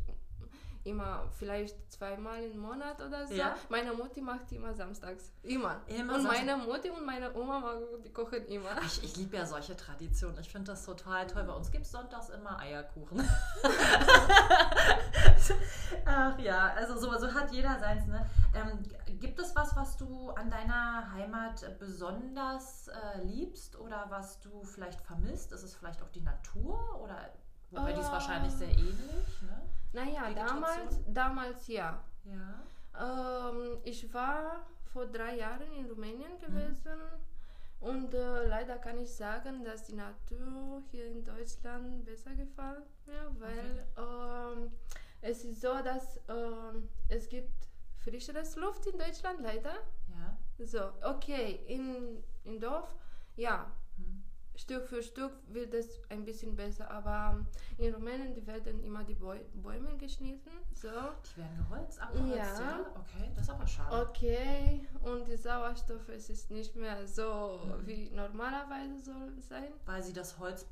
immer 0.87 1.25
vielleicht 1.39 1.77
zweimal 1.93 2.43
im 2.43 2.59
Monat 2.59 3.01
oder 3.03 3.27
so. 3.27 3.35
Ja. 3.35 3.57
Meine 3.69 3.93
Mutti 3.93 4.21
macht 4.21 4.51
immer 4.53 4.73
samstags. 4.73 5.33
Immer. 5.43 5.81
immer 5.89 6.15
und 6.15 6.23
Samstag. 6.23 6.47
meine 6.47 6.57
Mutti 6.65 6.91
und 6.91 7.05
meine 7.05 7.35
Oma 7.35 7.75
die 8.05 8.13
kochen 8.13 8.47
immer. 8.47 8.81
Ich, 8.85 9.03
ich 9.03 9.17
liebe 9.17 9.37
ja 9.37 9.45
solche 9.45 9.77
Traditionen. 9.77 10.39
Ich 10.41 10.49
finde 10.49 10.71
das 10.73 10.85
total 10.85 11.27
toll. 11.27 11.45
Bei 11.45 11.53
uns 11.53 11.71
gibt 11.71 11.85
es 11.85 11.93
sonntags 11.93 12.29
immer 12.31 12.59
Eierkuchen. 12.59 13.19
Ach 16.05 16.39
ja, 16.39 16.73
also 16.75 16.97
so, 16.97 17.13
so 17.19 17.33
hat 17.35 17.53
jeder 17.53 17.79
seins. 17.79 18.07
Ne? 18.07 18.25
Ähm, 18.55 18.83
gibt 19.21 19.39
es 19.39 19.55
was, 19.57 19.77
was 19.77 19.97
du 19.97 20.31
an 20.31 20.51
deiner 20.51 21.13
Heimat 21.13 21.79
besonders 21.79 22.89
äh, 22.89 23.23
liebst 23.23 23.77
oder 23.77 24.07
was 24.09 24.41
du 24.41 24.63
vielleicht 24.65 25.01
vermisst? 25.01 25.53
Ist 25.53 25.63
es 25.63 25.75
vielleicht 25.75 26.03
auch 26.03 26.11
die 26.11 26.21
Natur 26.21 27.01
oder 27.03 27.31
wobei 27.71 27.93
die 27.93 28.01
ist 28.01 28.13
wahrscheinlich 28.13 28.53
sehr 28.53 28.71
ähnlich? 28.71 29.43
Ne? 29.43 29.63
Naja, 29.93 30.31
damals, 30.35 31.01
damals 31.07 31.67
ja. 31.69 32.03
Ja. 32.25 33.51
Ähm, 33.51 33.79
ich 33.85 34.13
war 34.13 34.67
vor 34.93 35.07
drei 35.07 35.37
Jahren 35.37 35.71
in 35.73 35.87
Rumänien 35.87 36.33
mhm. 36.35 36.39
gewesen 36.39 36.99
mhm. 37.81 37.89
und 37.89 38.15
äh, 38.15 38.49
leider 38.49 38.79
kann 38.79 38.99
ich 38.99 39.15
sagen, 39.15 39.65
dass 39.65 39.85
die 39.85 39.95
Natur 39.95 40.83
hier 40.91 41.07
in 41.07 41.25
Deutschland 41.25 42.05
besser 42.05 42.35
gefällt 42.35 42.87
mir, 43.07 43.31
weil 43.39 43.87
okay. 43.97 44.59
ähm, 44.59 44.71
es 45.21 45.45
ist 45.45 45.61
so, 45.61 45.75
dass 45.83 46.21
ähm, 46.29 46.89
es 47.09 47.29
gibt 47.29 47.69
frischeres 47.99 48.57
Luft 48.57 48.87
in 48.87 48.99
Deutschland, 48.99 49.41
leider. 49.41 49.75
Ja. 50.09 50.65
So, 50.65 50.93
okay, 51.03 51.61
in, 51.67 52.23
in 52.45 52.61
Dorf, 52.61 52.95
ja, 53.37 53.71
Stück 54.57 54.89
für 54.89 55.03
Stück 55.03 55.33
wird 55.49 55.75
es 55.75 56.01
ein 56.09 56.25
bisschen 56.25 56.57
besser, 56.57 56.91
aber 56.91 57.45
in 57.79 57.95
Rumänien 57.95 58.35
die 58.35 58.47
werden 58.47 58.83
immer 58.83 59.05
die 59.05 59.15
Bäu 59.15 59.39
Bäume 59.55 59.97
geschnitten. 59.99 60.51
So. 60.73 60.89
Die 60.89 61.41
werden 61.41 61.57
geholzt, 61.59 62.01
abgeholzt, 62.01 62.37
ja. 62.37 62.61
ja. 62.61 62.81
Okay, 62.95 63.31
das 63.35 63.45
ist 63.45 63.51
aber 63.51 63.67
schade. 63.67 64.09
Okay, 64.09 64.87
und 65.03 65.29
die 65.29 65.37
Sauerstoff, 65.37 66.09
es 66.09 66.31
ist 66.31 66.51
nicht 66.51 66.75
mehr 66.75 67.07
so, 67.07 67.61
mhm. 67.65 67.87
wie 67.87 68.11
normalerweise 68.11 68.99
soll 68.99 69.33
sein. 69.41 69.73
Weil 69.85 70.03
sie 70.03 70.13
das 70.13 70.39
Holz 70.39 70.67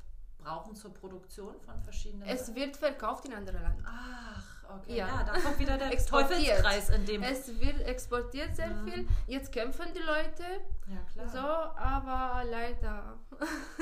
brauchen 0.45 0.75
zur 0.75 0.93
Produktion 0.93 1.55
von 1.61 1.81
verschiedenen... 1.81 2.27
Es 2.27 2.53
wird 2.53 2.77
verkauft 2.77 3.25
in 3.25 3.33
andere 3.33 3.57
Länder. 3.57 3.83
Ach, 3.85 4.77
okay. 4.77 4.97
Ja. 4.97 5.07
ja, 5.07 5.23
da 5.23 5.39
kommt 5.39 5.59
wieder 5.59 5.77
der 5.77 5.89
Teufelskreis 6.05 6.89
in 6.89 7.05
dem. 7.05 7.23
Es 7.23 7.47
wird 7.59 7.81
exportiert 7.81 8.55
sehr 8.55 8.69
mhm. 8.69 8.87
viel. 8.87 9.07
Jetzt 9.27 9.51
kämpfen 9.51 9.87
die 9.93 10.01
Leute. 10.01 10.43
Ja, 10.87 11.01
klar. 11.11 11.29
So, 11.29 11.79
aber 11.79 12.43
leider. 12.45 13.14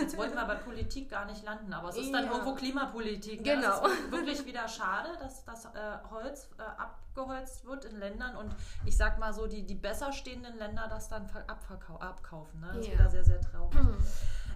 Jetzt 0.03 0.17
wollten 0.17 0.35
wir 0.35 0.45
bei 0.45 0.55
Politik 0.55 1.09
gar 1.09 1.25
nicht 1.25 1.43
landen, 1.43 1.73
aber 1.73 1.89
es 1.89 1.97
ist 1.97 2.13
dann 2.13 2.25
ja. 2.25 2.31
irgendwo 2.31 2.55
Klimapolitik. 2.55 3.41
Ne? 3.41 3.55
Genau. 3.55 3.85
Es 3.85 3.93
ist 3.93 4.11
wirklich 4.11 4.45
wieder 4.45 4.67
schade, 4.67 5.09
dass 5.19 5.43
das 5.45 5.65
äh, 5.65 5.69
Holz 6.11 6.49
äh, 6.57 6.61
abgeholzt 6.61 7.65
wird 7.65 7.85
in 7.85 7.97
Ländern 7.97 8.35
und 8.35 8.55
ich 8.85 8.97
sag 8.97 9.19
mal 9.19 9.33
so, 9.33 9.47
die, 9.47 9.65
die 9.65 9.75
besser 9.75 10.11
stehenden 10.11 10.57
Länder 10.57 10.87
das 10.89 11.09
dann 11.09 11.29
abkaufen. 11.47 12.59
Ne? 12.59 12.67
Das 12.67 12.85
ist 12.85 12.91
wieder 12.91 13.09
sehr, 13.09 13.23
sehr 13.23 13.41
traurig. 13.41 13.75
Mhm. 13.81 13.97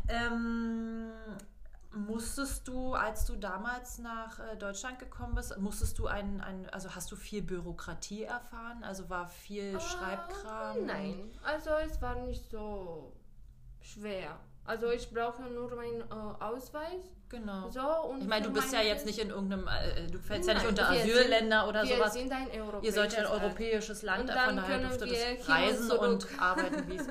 Ähm, 0.10 1.12
Musstest 1.92 2.68
du, 2.68 2.94
als 2.94 3.26
du 3.26 3.36
damals 3.36 3.98
nach 3.98 4.40
äh, 4.40 4.58
Deutschland 4.58 5.00
gekommen 5.00 5.36
bist, 5.36 5.58
musstest 5.58 5.98
du 5.98 6.08
ein, 6.08 6.42
ein, 6.42 6.70
also 6.70 6.94
hast 6.94 7.12
du 7.12 7.16
viel 7.16 7.42
Bürokratie 7.42 8.24
erfahren? 8.24 8.84
Also 8.84 9.10
war 9.10 9.28
viel 9.28 9.76
uh, 9.76 9.80
Schreibkram? 9.80 10.86
Nein, 10.86 11.32
also 11.44 11.72
es 11.72 12.02
war 12.02 12.16
nicht 12.16 12.50
so 12.52 13.14
schwer. 13.80 14.38
Also 14.68 14.92
ich 14.92 15.10
brauche 15.10 15.42
nur 15.44 15.74
meinen 15.76 16.02
äh, 16.02 16.44
Ausweis. 16.44 17.16
Genau. 17.30 17.70
So, 17.70 17.82
und 18.10 18.22
ich 18.22 18.28
meine, 18.28 18.46
du 18.46 18.54
bist 18.54 18.72
ja 18.72 18.82
jetzt 18.82 19.06
nicht 19.06 19.20
in 19.20 19.30
irgendeinem, 19.30 19.68
äh, 19.68 20.08
du 20.08 20.20
fällst 20.20 20.48
Nein, 20.48 20.58
ja 20.58 20.62
nicht 20.62 20.70
unter 20.70 20.90
Asylländer 20.90 21.62
sind, 21.62 21.70
oder 21.70 21.84
wir 21.84 21.96
sowas. 21.98 22.14
Sind 22.14 22.32
ein 22.32 22.48
europäisches 22.52 22.84
Ihr 22.84 22.92
seid 22.94 23.14
ja 23.14 23.20
ein 23.20 23.26
europäisches 23.26 24.02
Land, 24.02 24.28
Land 24.28 24.42
von 24.42 24.56
daher 24.58 24.80
dürfte 24.80 25.08
das 25.08 25.50
reisen 25.50 25.92
und 25.92 26.28
arbeiten, 26.42 26.90
wie 26.90 26.98
es 26.98 27.08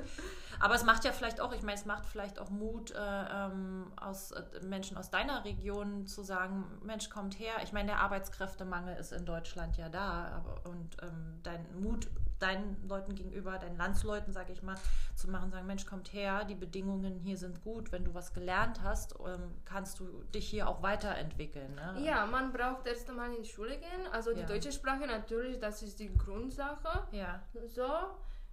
Aber 0.58 0.74
es 0.74 0.84
macht 0.84 1.04
ja 1.04 1.12
vielleicht 1.12 1.40
auch, 1.40 1.52
ich 1.52 1.62
meine, 1.62 1.78
es 1.78 1.84
macht 1.84 2.06
vielleicht 2.06 2.38
auch 2.38 2.50
Mut, 2.50 2.92
äh, 2.92 2.96
ähm, 2.98 3.92
aus 3.96 4.32
äh, 4.32 4.42
Menschen 4.64 4.96
aus 4.96 5.10
deiner 5.10 5.44
Region 5.44 6.06
zu 6.06 6.22
sagen, 6.22 6.64
Mensch, 6.82 7.10
kommt 7.10 7.38
her. 7.38 7.54
Ich 7.62 7.72
meine, 7.72 7.88
der 7.88 8.00
Arbeitskräftemangel 8.00 8.96
ist 8.96 9.12
in 9.12 9.24
Deutschland 9.26 9.76
ja 9.76 9.88
da. 9.88 10.42
Aber, 10.44 10.70
und 10.70 10.96
ähm, 11.02 11.40
dein 11.42 11.66
Mut 11.80 12.08
deinen 12.38 12.86
Leuten 12.88 13.14
gegenüber, 13.14 13.58
deinen 13.58 13.76
Landsleuten, 13.76 14.32
sage 14.32 14.52
ich 14.52 14.62
mal, 14.62 14.76
zu 15.14 15.30
machen, 15.30 15.50
sagen, 15.50 15.66
Mensch, 15.66 15.86
kommt 15.86 16.12
her, 16.12 16.44
die 16.44 16.54
Bedingungen 16.54 17.18
hier 17.18 17.36
sind 17.36 17.62
gut. 17.62 17.92
Wenn 17.92 18.04
du 18.04 18.14
was 18.14 18.34
gelernt 18.34 18.82
hast, 18.82 19.14
ähm, 19.26 19.54
kannst 19.64 20.00
du 20.00 20.22
dich 20.34 20.48
hier 20.48 20.68
auch 20.68 20.82
weiterentwickeln. 20.82 21.74
Ne? 21.74 22.02
Ja, 22.04 22.26
man 22.26 22.52
braucht 22.52 22.86
erst 22.86 23.08
einmal 23.08 23.34
in 23.34 23.42
die 23.42 23.48
Schule 23.48 23.78
gehen. 23.78 24.06
Also 24.12 24.32
die 24.32 24.40
ja. 24.40 24.46
deutsche 24.46 24.72
Sprache 24.72 25.06
natürlich, 25.06 25.58
das 25.58 25.82
ist 25.82 25.98
die 25.98 26.14
Grundsache. 26.16 27.06
Ja. 27.12 27.42
So. 27.66 27.86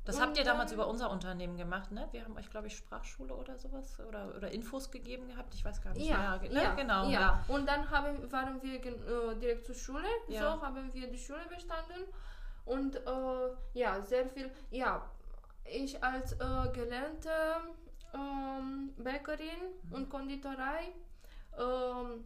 Das 0.06 0.20
habt 0.20 0.38
ihr 0.38 0.44
damals 0.44 0.74
über 0.74 0.88
unser 0.88 1.10
Unternehmen 1.10 1.56
gemacht, 1.56 1.92
ne? 1.92 2.10
Wir 2.12 2.26
haben 2.26 2.36
euch, 2.36 2.50
glaube 2.50 2.68
ich, 2.68 2.76
Sprachschule 2.76 3.34
oder 3.34 3.58
sowas 3.58 3.98
oder, 4.06 4.36
oder 4.36 4.52
Infos 4.52 4.92
gegeben 4.92 5.30
gehabt. 5.30 5.54
Ich 5.54 5.64
weiß 5.64 5.82
gar 5.82 5.94
nicht 5.94 6.06
ja, 6.06 6.38
mehr. 6.42 6.52
Ne? 6.52 6.62
Ja, 6.62 6.74
genau. 6.76 7.06
Ja. 7.06 7.20
ja. 7.20 7.46
Und 7.48 7.68
dann 7.68 7.90
haben, 7.90 8.30
waren 8.30 8.62
wir 8.62 8.86
äh, 8.86 9.40
direkt 9.40 9.66
zur 9.66 9.76
Schule. 9.76 10.08
Ja. 10.28 10.42
So 10.42 10.62
haben 10.62 10.94
wir 10.94 11.08
die 11.08 11.18
Schule 11.18 11.46
bestanden. 11.48 12.04
Und 12.66 12.96
äh, 12.96 13.50
ja, 13.74 14.02
sehr 14.02 14.28
viel. 14.28 14.52
Ja, 14.72 15.10
ich 15.66 16.02
als 16.04 16.34
äh, 16.34 16.70
gelernte 16.74 17.30
ähm, 18.14 18.94
Bäckerin 18.98 19.74
mhm. 19.84 19.94
und 19.94 20.10
Konditorei 20.10 20.94
ähm, 21.58 22.26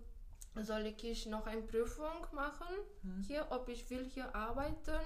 soll 0.56 0.86
ich 0.86 1.26
noch 1.28 1.46
eine 1.46 1.62
Prüfung 1.62 2.26
machen 2.32 2.76
mhm. 3.04 3.22
hier, 3.22 3.48
ob 3.50 3.70
ich 3.70 3.90
will 3.90 4.06
hier 4.06 4.34
arbeiten 4.36 5.00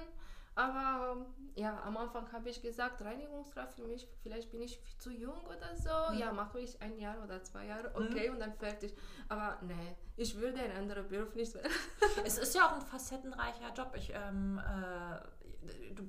aber 0.56 1.26
ja, 1.56 1.82
am 1.84 1.96
Anfang 1.96 2.30
habe 2.32 2.50
ich 2.50 2.62
gesagt, 2.62 3.02
Reinigungskraft 3.02 3.76
für 3.76 3.86
mich, 3.86 4.08
vielleicht 4.22 4.52
bin 4.52 4.62
ich 4.62 4.80
zu 4.98 5.10
jung 5.10 5.40
oder 5.46 5.76
so. 5.76 6.14
Mhm. 6.14 6.20
Ja, 6.20 6.34
mache 6.34 6.60
ich 6.60 6.82
ein 6.82 6.98
Jahr 6.98 7.24
oder 7.24 7.42
zwei 7.44 7.66
Jahre, 7.66 7.90
mhm. 7.90 8.06
okay, 8.06 8.28
mhm. 8.28 8.36
und 8.36 8.40
dann 8.42 8.54
fertig. 8.54 8.94
Aber 9.30 9.58
nee, 9.62 9.96
ich 10.18 10.38
würde 10.40 10.60
ein 10.62 10.72
anderer 10.74 11.04
Beruf 11.04 11.36
nicht 11.36 11.56
es 12.26 12.38
ist 12.38 12.54
ja 12.54 12.68
auch 12.68 12.76
ein 12.76 12.82
facettenreicher 12.82 13.74
Job. 13.76 13.94
Ich, 13.96 14.12
ähm, 14.14 14.60
äh, 14.60 15.21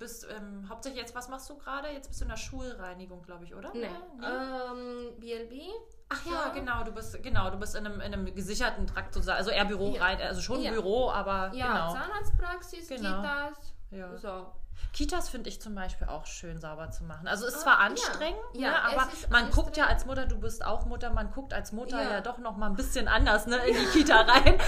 bist 0.03 0.27
ähm, 0.29 0.69
hauptsächlich 0.69 1.01
jetzt, 1.01 1.15
was 1.15 1.29
machst 1.29 1.49
du 1.49 1.57
gerade? 1.57 1.89
Jetzt 1.89 2.09
bist 2.09 2.21
du 2.21 2.25
in 2.25 2.31
der 2.31 2.37
Schulreinigung, 2.37 3.23
glaube 3.23 3.45
ich, 3.45 3.55
oder? 3.55 3.71
Nee. 3.73 3.89
nee. 4.19 4.27
Ähm, 4.27 5.19
BLB. 5.19 5.63
Ach 6.09 6.27
ja, 6.27 6.33
ja, 6.33 6.49
genau, 6.53 6.85
du 6.85 6.93
bist 6.93 7.23
genau, 7.23 7.51
du 7.51 7.57
bist 7.57 7.75
in 7.75 7.87
einem, 7.87 8.01
in 8.01 8.13
einem 8.13 8.35
gesicherten 8.35 8.87
Trakt 8.87 9.15
sozusagen, 9.15 9.39
also 9.39 9.51
eher 9.51 9.65
Büro 9.65 9.95
ja. 9.95 10.03
rein, 10.03 10.21
also 10.21 10.43
schon. 10.43 10.63
Büro, 10.63 11.11
aber 11.11 11.53
ja, 11.55 11.67
genau. 11.67 11.93
Zahnarztpraxis, 11.95 12.89
genau. 12.89 13.23
Kitas. 13.23 13.75
Ja. 13.91 14.17
So. 14.17 14.53
Kitas 14.93 15.31
finde 15.31 15.49
ich 15.49 15.61
zum 15.61 15.75
Beispiel 15.75 16.07
auch 16.09 16.27
schön 16.27 16.61
sauber 16.61 16.91
zu 16.91 17.05
machen. 17.05 17.27
Also 17.27 17.47
ist 17.47 17.57
ah, 17.57 17.61
zwar 17.61 17.79
anstrengend, 17.79 18.41
ja. 18.55 18.71
Ne, 18.71 18.83
aber 18.83 19.09
man 19.31 19.51
guckt 19.51 19.77
ja 19.77 19.87
als 19.87 20.05
Mutter, 20.05 20.27
du 20.27 20.39
bist 20.39 20.65
auch 20.65 20.85
Mutter, 20.85 21.11
man 21.11 21.31
guckt 21.31 21.55
als 21.55 21.73
Mutter 21.73 22.03
ja, 22.03 22.11
ja 22.11 22.21
doch 22.21 22.39
noch 22.39 22.57
mal 22.57 22.67
ein 22.67 22.77
bisschen 22.77 23.09
anders 23.09 23.47
ne, 23.47 23.57
in 23.67 23.75
die 23.75 23.87
Kita 23.87 24.21
rein. 24.21 24.59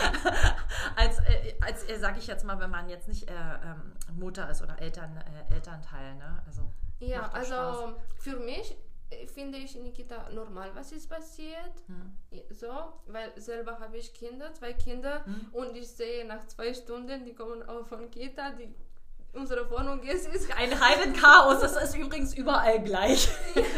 als, 0.96 1.18
äh, 1.18 1.54
als 1.60 1.88
äh, 1.88 1.98
sage 1.98 2.18
ich 2.18 2.26
jetzt 2.26 2.44
mal, 2.44 2.58
wenn 2.58 2.70
man 2.70 2.88
jetzt 2.88 3.06
nicht 3.08 3.28
äh, 3.28 3.34
ähm, 3.34 3.92
Mutter 4.18 4.48
ist 4.48 4.62
oder 4.62 4.78
Eltern, 4.80 5.16
äh, 5.16 5.54
Elternteil. 5.54 6.14
Ne? 6.16 6.42
Also, 6.46 6.62
ja, 7.00 7.30
also 7.30 7.54
Spaß. 7.54 7.94
für 8.16 8.36
mich 8.38 8.76
äh, 9.10 9.26
finde 9.26 9.58
ich 9.58 9.76
in 9.76 9.92
Kita 9.92 10.30
normal, 10.30 10.70
was 10.74 10.92
ist 10.92 11.10
passiert. 11.10 11.72
Hm. 11.86 12.16
So, 12.50 12.72
weil 13.06 13.38
selber 13.38 13.78
habe 13.78 13.98
ich 13.98 14.14
Kinder, 14.14 14.54
zwei 14.54 14.72
Kinder 14.72 15.24
hm. 15.26 15.48
und 15.52 15.76
ich 15.76 15.88
sehe 15.88 16.24
nach 16.26 16.46
zwei 16.46 16.72
Stunden, 16.72 17.24
die 17.24 17.34
kommen 17.34 17.62
auch 17.68 17.86
von 17.86 18.10
Kita, 18.10 18.50
die 18.52 18.74
unsere 19.34 19.70
Wohnung 19.70 20.02
ist. 20.02 20.26
ist 20.28 20.50
ein 20.56 20.80
Heidenchaos. 20.80 21.60
Das 21.60 21.76
ist 21.76 21.96
übrigens 21.96 22.34
überall 22.34 22.82
gleich. 22.82 23.28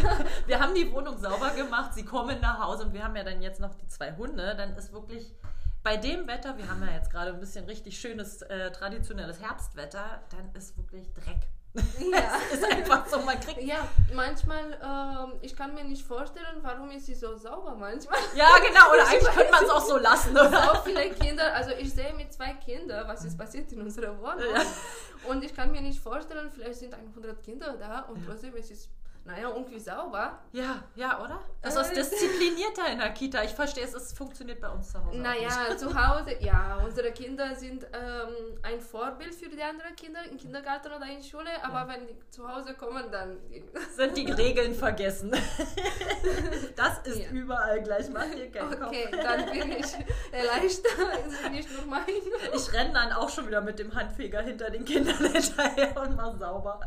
wir 0.47 0.61
haben 0.61 0.75
die 0.75 0.91
Wohnung 0.93 1.19
sauber 1.19 1.51
gemacht, 1.51 1.95
sie 1.95 2.05
kommen 2.05 2.41
nach 2.41 2.59
Hause 2.61 2.85
und 2.85 2.93
wir 2.93 3.03
haben 3.03 3.17
ja 3.17 3.25
dann 3.25 3.43
jetzt 3.43 3.61
noch 3.61 3.75
die 3.75 3.89
zwei 3.89 4.15
Hunde. 4.17 4.55
Dann 4.57 4.75
ist 4.77 4.93
wirklich 4.93 5.35
bei 5.83 5.97
dem 5.97 6.27
Wetter, 6.27 6.59
wir 6.59 6.69
haben 6.69 6.83
ja 6.85 6.95
jetzt 6.95 7.11
gerade 7.11 7.33
ein 7.33 7.39
bisschen 7.39 7.65
richtig 7.67 7.99
schönes 7.99 8.43
äh, 8.43 8.73
traditionelles 8.73 9.41
Herbstwetter, 9.41 10.21
dann 10.31 10.53
ist 10.55 10.77
wirklich 10.77 11.13
Dreck. 11.15 11.49
Ja. 12.13 12.39
es 12.53 12.59
ist 12.59 12.65
einfach 12.65 13.07
so, 13.07 13.19
man 13.21 13.39
kriegt. 13.41 13.63
Ja, 13.63 13.87
manchmal, 14.15 14.79
ähm, 14.83 15.39
ich 15.43 15.57
kann 15.57 15.75
mir 15.75 15.85
nicht 15.85 16.07
vorstellen, 16.07 16.59
warum 16.63 16.91
ist 16.91 17.07
sie 17.07 17.15
so 17.15 17.37
sauber 17.37 17.75
manchmal. 17.75 18.19
Ja, 18.35 18.49
genau, 18.59 18.93
oder 18.93 19.07
eigentlich 19.09 19.35
könnte 19.35 19.51
man 19.51 19.65
es 19.65 19.71
auch 19.71 19.85
so 19.85 19.97
lassen. 20.09 20.31
Oder? 20.33 20.75
So 20.75 20.81
viele 20.85 21.11
Kinder, 21.11 21.55
also 21.55 21.73
ich 21.73 21.93
sehe 21.93 22.13
mit 22.15 22.33
zwei 22.33 22.55
Kindern, 22.55 23.07
was 23.09 23.25
ist 23.25 23.37
passiert 23.37 23.71
in 23.73 23.83
unserer 23.83 24.17
Wohnung. 24.19 24.55
Ja. 24.55 24.63
Und 25.31 25.45
ich 25.45 25.55
kann 25.55 25.73
mir 25.73 25.81
nicht 25.81 26.01
vorstellen, 26.01 26.51
vielleicht 26.55 26.79
sind 26.79 26.95
100 26.95 27.43
Kinder 27.43 27.77
da 27.79 28.01
und 28.03 28.25
trotzdem 28.25 28.55
ist 28.57 28.71
es 28.71 28.89
naja, 29.27 29.49
irgendwie 29.49 29.81
sauber. 29.81 30.39
Ja, 30.53 30.85
ja, 30.95 31.23
oder? 31.23 31.41
Das 31.61 31.75
ist 31.75 31.91
äh. 31.91 31.95
disziplinierter 31.97 32.93
in 32.93 32.99
der 32.99 33.11
Kita. 33.11 33.43
Ich 33.43 33.51
verstehe 33.51 33.85
es, 33.85 33.93
es 33.93 34.13
funktioniert 34.13 34.61
bei 34.61 34.69
uns 34.69 34.93
zu 34.93 35.05
Hause. 35.05 35.19
Naja, 35.19 35.77
zu 35.77 35.93
Hause, 35.95 36.37
ja, 36.41 36.79
unsere 36.85 37.11
Kinder 37.11 37.55
sind 37.57 37.85
ähm, 37.93 38.59
ein 38.63 38.81
Vorbild 38.81 39.35
für 39.35 39.49
die 39.49 39.61
anderen 39.61 39.97
Kinder 39.97 40.21
im 40.31 40.39
Kindergarten 40.39 40.93
oder 40.93 41.07
in 41.07 41.23
Schule, 41.23 41.51
aber 41.63 41.81
ja. 41.81 41.89
wenn 41.89 42.07
die 42.07 42.17
zu 42.31 42.49
Hause 42.49 42.75
kommen, 42.75 43.11
dann 43.11 43.39
sind 43.97 44.17
die 44.17 44.31
Regeln 44.31 44.75
vergessen. 44.75 45.33
das 46.77 46.99
ist 47.05 47.19
ja. 47.19 47.31
überall 47.31 47.83
gleich. 47.83 48.09
Mach 48.11 48.27
dir 48.27 48.51
keinen 48.51 48.81
Okay, 48.83 49.09
Kopf. 49.11 49.23
dann 49.23 49.51
bin 49.51 49.73
ich 49.73 49.93
erleichtert. 50.31 50.93
Es 51.27 51.33
ist 51.33 51.51
nicht 51.51 51.73
nur 51.73 51.87
mein. 51.87 52.05
Ich 52.55 52.73
renne 52.73 52.93
dann 52.93 53.13
auch 53.13 53.29
schon 53.29 53.49
wieder 53.49 53.61
mit 53.61 53.79
dem 53.81 53.93
Handfeger 53.93 54.43
hinter 54.43 54.71
den 54.71 54.85
Kindern 54.85 55.17
hinterher 55.33 56.01
und 56.01 56.15
mach 56.15 56.39
sauber. 56.39 56.81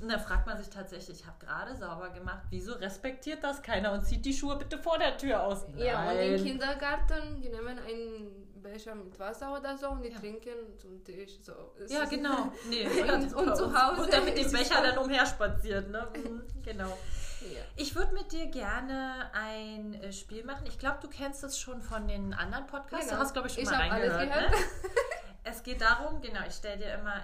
Und 0.00 0.10
dann 0.10 0.20
fragt 0.20 0.46
man 0.46 0.58
sich 0.58 0.68
tatsächlich, 0.68 1.20
ich 1.20 1.26
habe 1.26 1.36
gerade 1.38 1.61
sauber 1.74 2.10
gemacht, 2.10 2.42
wieso 2.50 2.74
respektiert 2.74 3.42
das 3.42 3.62
keiner 3.62 3.92
und 3.92 4.04
zieht 4.04 4.24
die 4.24 4.32
Schuhe 4.32 4.56
bitte 4.56 4.78
vor 4.78 4.98
der 4.98 5.16
Tür 5.16 5.42
aus? 5.42 5.66
Nein. 5.68 5.86
Ja, 5.86 6.10
und 6.10 6.18
im 6.18 6.44
Kindergarten, 6.44 7.40
die 7.40 7.48
nehmen 7.48 7.78
einen 7.78 8.52
Becher 8.62 8.94
mit 8.94 9.18
Wasser 9.18 9.56
oder 9.58 9.76
so 9.76 9.88
und 9.88 10.02
die 10.02 10.10
ja. 10.10 10.18
trinken 10.18 10.78
zum 10.78 11.02
Tisch. 11.04 11.38
So. 11.42 11.52
ja, 11.88 12.04
genau. 12.04 12.52
Nee, 12.68 12.86
und, 12.86 13.34
und 13.34 13.56
zu 13.56 13.72
Hause. 13.72 14.02
Und 14.02 14.12
dann 14.12 14.24
mit 14.24 14.38
dem 14.38 14.50
Becher 14.50 14.82
dann 14.82 14.98
umherspaziert. 14.98 15.90
Ne? 15.90 16.06
Mhm, 16.14 16.42
genau. 16.62 16.96
Ja. 17.42 17.60
Ich 17.76 17.96
würde 17.96 18.14
mit 18.14 18.30
dir 18.30 18.46
gerne 18.46 19.30
ein 19.32 19.94
äh, 19.94 20.12
Spiel 20.12 20.44
machen. 20.44 20.64
Ich 20.66 20.78
glaube, 20.78 20.98
du 21.02 21.08
kennst 21.08 21.42
es 21.42 21.58
schon 21.58 21.82
von 21.82 22.06
den 22.06 22.34
anderen 22.34 22.66
Podcasts. 22.66 23.06
Genau. 23.06 23.16
Du 23.16 23.24
hast, 23.24 23.32
glaube 23.32 23.48
ich, 23.48 23.54
schon 23.54 23.64
ich 23.64 23.70
mal 23.70 23.88
reingehört. 23.88 24.28
Ne? 24.28 24.56
es 25.44 25.62
geht 25.62 25.80
darum, 25.80 26.20
genau, 26.20 26.40
ich 26.46 26.54
stelle 26.54 26.78
dir 26.78 26.94
immer 26.94 27.20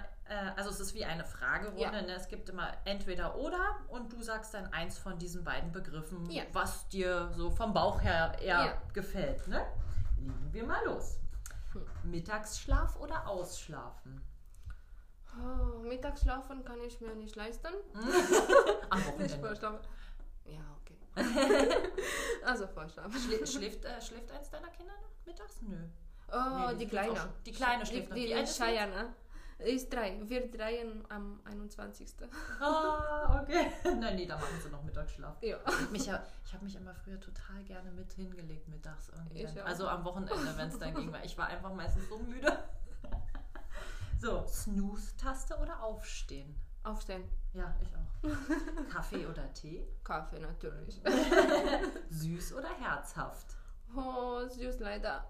also 0.55 0.69
es 0.69 0.79
ist 0.79 0.93
wie 0.93 1.05
eine 1.05 1.25
Fragerunde. 1.25 1.81
Ja. 1.81 1.91
Ne? 1.91 2.13
Es 2.13 2.27
gibt 2.27 2.49
immer 2.49 2.71
entweder 2.85 3.35
oder 3.35 3.79
und 3.87 4.13
du 4.13 4.21
sagst 4.21 4.53
dann 4.53 4.67
eins 4.73 4.97
von 4.97 5.17
diesen 5.17 5.43
beiden 5.43 5.71
Begriffen, 5.71 6.29
ja. 6.29 6.43
was 6.53 6.87
dir 6.89 7.31
so 7.35 7.49
vom 7.49 7.73
Bauch 7.73 8.01
her 8.01 8.37
eher 8.39 8.65
ja. 8.65 8.81
gefällt. 8.93 9.47
Ne? 9.47 9.65
Legen 10.17 10.49
wir 10.51 10.65
mal 10.65 10.85
los. 10.85 11.19
Hm. 11.73 12.11
Mittagsschlaf 12.11 12.99
oder 12.99 13.27
Ausschlafen? 13.27 14.21
Oh, 15.37 15.79
Mittagsschlafen 15.79 16.63
kann 16.65 16.81
ich 16.81 16.99
mir 17.01 17.15
nicht 17.15 17.35
leisten. 17.35 17.73
Am 18.89 19.05
Wochenende. 19.05 19.79
Ja, 20.45 20.59
okay. 20.81 20.97
also 22.45 22.67
Vorschlafen. 22.67 23.13
Schläft, 23.19 23.53
schläft, 23.53 23.85
äh, 23.85 24.01
schläft 24.01 24.31
eins 24.31 24.49
deiner 24.49 24.69
Kinder 24.69 24.93
noch 25.01 25.25
mittags? 25.25 25.61
Nö. 25.61 25.77
Oh, 26.31 26.67
nee, 26.67 26.73
die, 26.73 26.77
die 26.77 26.87
Kleine. 26.87 27.33
Die 27.45 27.51
Kleine 27.51 27.85
schläft 27.85 28.15
die, 28.15 28.29
noch. 28.29 28.39
Die, 28.39 28.45
die 28.45 28.51
Cheyenne. 28.51 29.13
Ist 29.59 29.91
drei. 29.91 30.17
Wir 30.23 30.49
drei 30.49 30.85
am 31.09 31.41
21. 31.43 32.07
Ah, 32.61 33.41
okay. 33.41 33.71
Nein, 33.99 34.15
nee, 34.15 34.25
da 34.25 34.35
machen 34.35 34.57
sie 34.63 34.69
noch 34.69 34.81
Mittagsschlaf. 34.83 35.35
Ja. 35.41 35.57
Mich 35.91 36.07
ich 36.07 36.53
habe 36.53 36.63
mich 36.63 36.75
immer 36.77 36.95
früher 36.95 37.19
total 37.19 37.61
gerne 37.65 37.91
mit 37.91 38.11
hingelegt 38.13 38.69
mittags 38.69 39.09
irgendwie. 39.09 39.59
Also 39.61 39.87
am 39.87 40.05
Wochenende, 40.05 40.33
wenn 40.55 40.69
es 40.69 40.79
dann 40.79 40.95
ging. 40.95 41.11
Weil 41.11 41.25
ich 41.25 41.37
war 41.37 41.47
einfach 41.47 41.73
meistens 41.73 42.07
so 42.09 42.17
müde. 42.17 42.57
So, 44.21 44.45
Snooze-Taste 44.45 45.55
oder 45.59 45.81
Aufstehen? 45.81 46.53
Aufstehen. 46.83 47.23
Ja, 47.53 47.73
ich 47.81 47.87
auch. 47.95 48.89
Kaffee 48.93 49.25
oder 49.25 49.53
Tee? 49.53 49.87
Kaffee 50.03 50.39
natürlich. 50.39 51.01
süß 52.09 52.55
oder 52.55 52.67
herzhaft? 52.81 53.55
Oh, 53.95 54.45
süß 54.45 54.79
leider. 54.79 55.25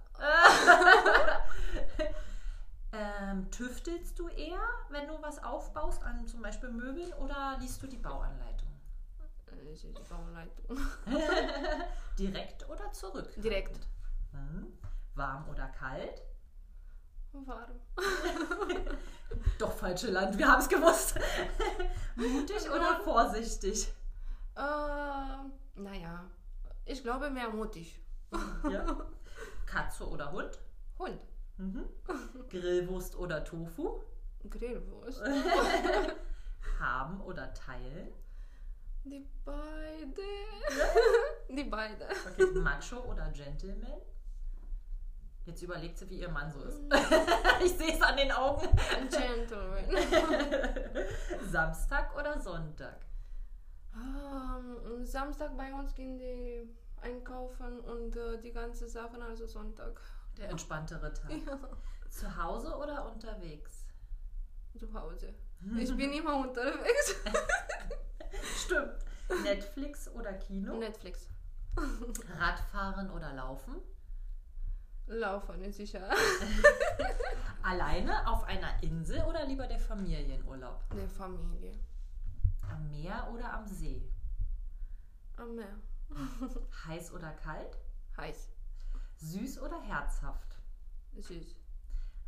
Ähm, 2.92 3.52
tüftelst 3.52 4.18
du 4.18 4.28
eher, 4.30 4.62
wenn 4.90 5.08
du 5.08 5.22
was 5.22 5.44
aufbaust, 5.44 6.04
an 6.04 6.28
zum 6.28 6.42
Beispiel 6.42 6.70
Möbeln, 6.70 7.14
oder 7.14 7.58
liest 7.60 7.82
du 7.84 7.88
die 7.88 7.98
Bauanleitung? 7.98 8.68
Ich 9.72 9.82
die 9.82 10.10
Bauanleitung. 10.10 10.78
Direkt 12.18 12.68
oder 12.70 12.92
zurück? 12.92 13.30
Direkt. 13.38 13.78
Hm. 14.32 14.74
Warm 15.16 15.48
oder 15.50 15.68
kalt? 15.68 16.24
Warm. 17.34 17.80
Doch 19.60 19.72
falsche 19.74 20.10
Land, 20.10 20.38
wir 20.38 20.48
haben 20.48 20.62
es 20.62 20.70
gewusst. 20.70 21.20
Mutig 22.16 22.70
oder 22.70 23.00
vorsichtig? 23.04 23.94
Äh, 24.56 24.62
naja, 25.76 26.24
ich 26.86 27.04
glaube 27.04 27.30
mehr 27.30 27.50
mutig. 27.50 28.02
Ja. 28.70 28.86
Katze 29.66 30.08
oder 30.08 30.32
Hund? 30.32 30.60
Hund. 30.98 31.20
Mhm. 31.60 31.90
Grillwurst 32.50 33.18
oder 33.18 33.44
Tofu? 33.44 34.00
Grillwurst. 34.50 35.22
Haben 36.80 37.22
oder 37.22 37.54
teilen? 37.54 38.10
Die 39.04 39.28
beide. 39.44 40.22
Die 41.50 41.64
beide. 41.66 42.08
Okay, 42.32 42.46
Macho 42.60 43.00
oder 43.02 43.30
Gentleman? 43.32 44.02
Jetzt 45.46 45.62
überlegt 45.62 45.98
sie, 45.98 46.10
wie 46.10 46.20
ihr 46.20 46.30
Mann 46.30 46.50
so 46.50 46.62
ist. 46.62 46.82
ich 47.64 47.78
sehe 47.78 47.94
es 47.94 48.02
an 48.02 48.16
den 48.16 48.32
Augen. 48.32 48.68
Gentleman. 49.10 49.84
Samstag 51.50 52.16
oder 52.18 52.40
Sonntag? 52.40 53.06
Um, 53.94 55.04
Samstag 55.04 55.58
bei 55.58 55.74
uns 55.74 55.94
gehen 55.96 56.18
die 56.18 56.70
einkaufen 57.02 57.80
und 57.80 58.16
uh, 58.16 58.38
die 58.38 58.52
ganzen 58.52 58.88
Sachen, 58.88 59.22
also 59.22 59.46
Sonntag. 59.46 60.00
Der 60.40 60.50
entspanntere 60.50 61.14
Tag. 61.14 61.32
Ja. 61.32 61.60
Zu 62.10 62.44
Hause 62.44 62.76
oder 62.76 63.06
unterwegs? 63.12 63.86
Zu 64.78 64.92
Hause. 64.94 65.34
Ich 65.78 65.96
bin 65.96 66.14
immer 66.14 66.38
unterwegs. 66.38 67.16
Stimmt. 68.66 69.06
Netflix 69.44 70.08
oder 70.10 70.34
Kino? 70.34 70.78
Netflix. 70.78 71.28
Radfahren 72.38 73.12
oder 73.12 73.34
Laufen? 73.34 73.76
Laufen 75.08 75.64
ist 75.64 75.78
sicher. 75.78 76.10
Alleine 77.64 78.28
auf 78.28 78.44
einer 78.44 78.82
Insel 78.82 79.22
oder 79.26 79.46
lieber 79.46 79.68
der 79.68 79.80
Familienurlaub? 79.80 80.84
Der 80.96 81.08
Familie. 81.10 81.74
Am 82.72 82.90
Meer 82.90 83.28
oder 83.34 83.54
am 83.54 83.68
See? 83.68 84.02
Am 85.36 85.56
Meer. 85.56 85.76
Heiß 86.88 87.12
oder 87.12 87.32
kalt? 87.34 87.78
Heiß. 88.18 88.50
Süß 89.20 89.62
oder 89.62 89.82
herzhaft? 89.82 90.56
Süß. 91.18 91.56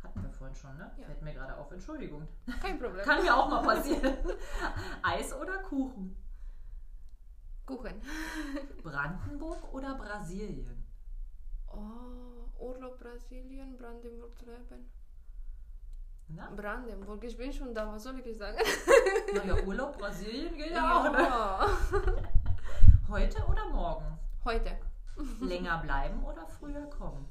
Hatten 0.02 0.22
wir 0.22 0.30
vorhin 0.30 0.56
schon, 0.56 0.76
ne? 0.76 0.90
Ja. 0.98 1.06
Fällt 1.06 1.22
mir 1.22 1.32
gerade 1.32 1.56
auf. 1.56 1.70
Entschuldigung. 1.70 2.26
Kein 2.60 2.78
Problem. 2.78 3.04
Kann 3.04 3.22
mir 3.22 3.34
auch 3.36 3.48
mal 3.48 3.62
passieren. 3.62 4.16
Eis 5.02 5.32
oder 5.32 5.58
Kuchen? 5.62 6.16
Kuchen. 7.64 8.02
Brandenburg 8.82 9.72
oder 9.72 9.94
Brasilien? 9.94 10.84
Oh, 11.68 12.48
Urlaub 12.58 12.98
Brasilien, 12.98 13.76
Brandenburg 13.78 14.40
leben. 14.42 14.90
Na? 16.28 16.50
Brandenburg, 16.50 17.22
ich 17.24 17.36
bin 17.36 17.52
schon 17.52 17.74
da, 17.74 17.86
was 17.86 18.02
soll 18.02 18.18
ich 18.20 18.36
sagen? 18.36 18.58
Naja, 19.34 19.64
Urlaub 19.64 19.96
Brasilien 19.96 20.54
geht 20.54 20.72
ja, 20.72 21.00
auch, 21.00 21.10
ne? 21.10 22.12
Heute 23.08 23.42
oder 23.46 23.66
morgen? 23.70 24.18
Heute. 24.44 24.76
Länger 25.40 25.78
bleiben 25.78 26.22
oder 26.24 26.46
früher 26.46 26.86
kommen? 26.90 27.28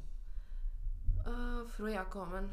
Äh, 1.25 1.67
früher 1.67 2.03
kommen. 2.05 2.49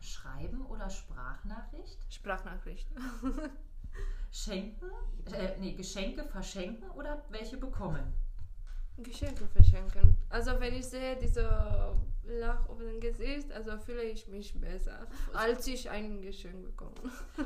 Schreiben 0.00 0.66
oder 0.66 0.90
Sprachnachricht? 0.90 2.12
Sprachnachricht. 2.12 2.88
Schenken, 4.30 4.90
äh, 5.32 5.56
nee, 5.58 5.74
Geschenke 5.74 6.24
verschenken 6.24 6.90
oder 6.90 7.24
welche 7.30 7.56
bekommen? 7.56 8.12
Geschenke 8.98 9.46
verschenken. 9.46 10.16
Also 10.28 10.58
wenn 10.60 10.74
ich 10.74 10.86
sehe 10.86 11.16
diese 11.16 11.94
Lach 12.26 12.68
auf 12.68 12.78
dem 12.78 13.00
Gesicht, 13.00 13.52
also 13.52 13.76
fühle 13.78 14.04
ich 14.04 14.26
mich 14.28 14.58
besser, 14.58 15.06
als 15.32 15.66
ich 15.66 15.90
ein 15.90 16.22
Geschenk 16.22 16.64
bekomme. 16.64 16.94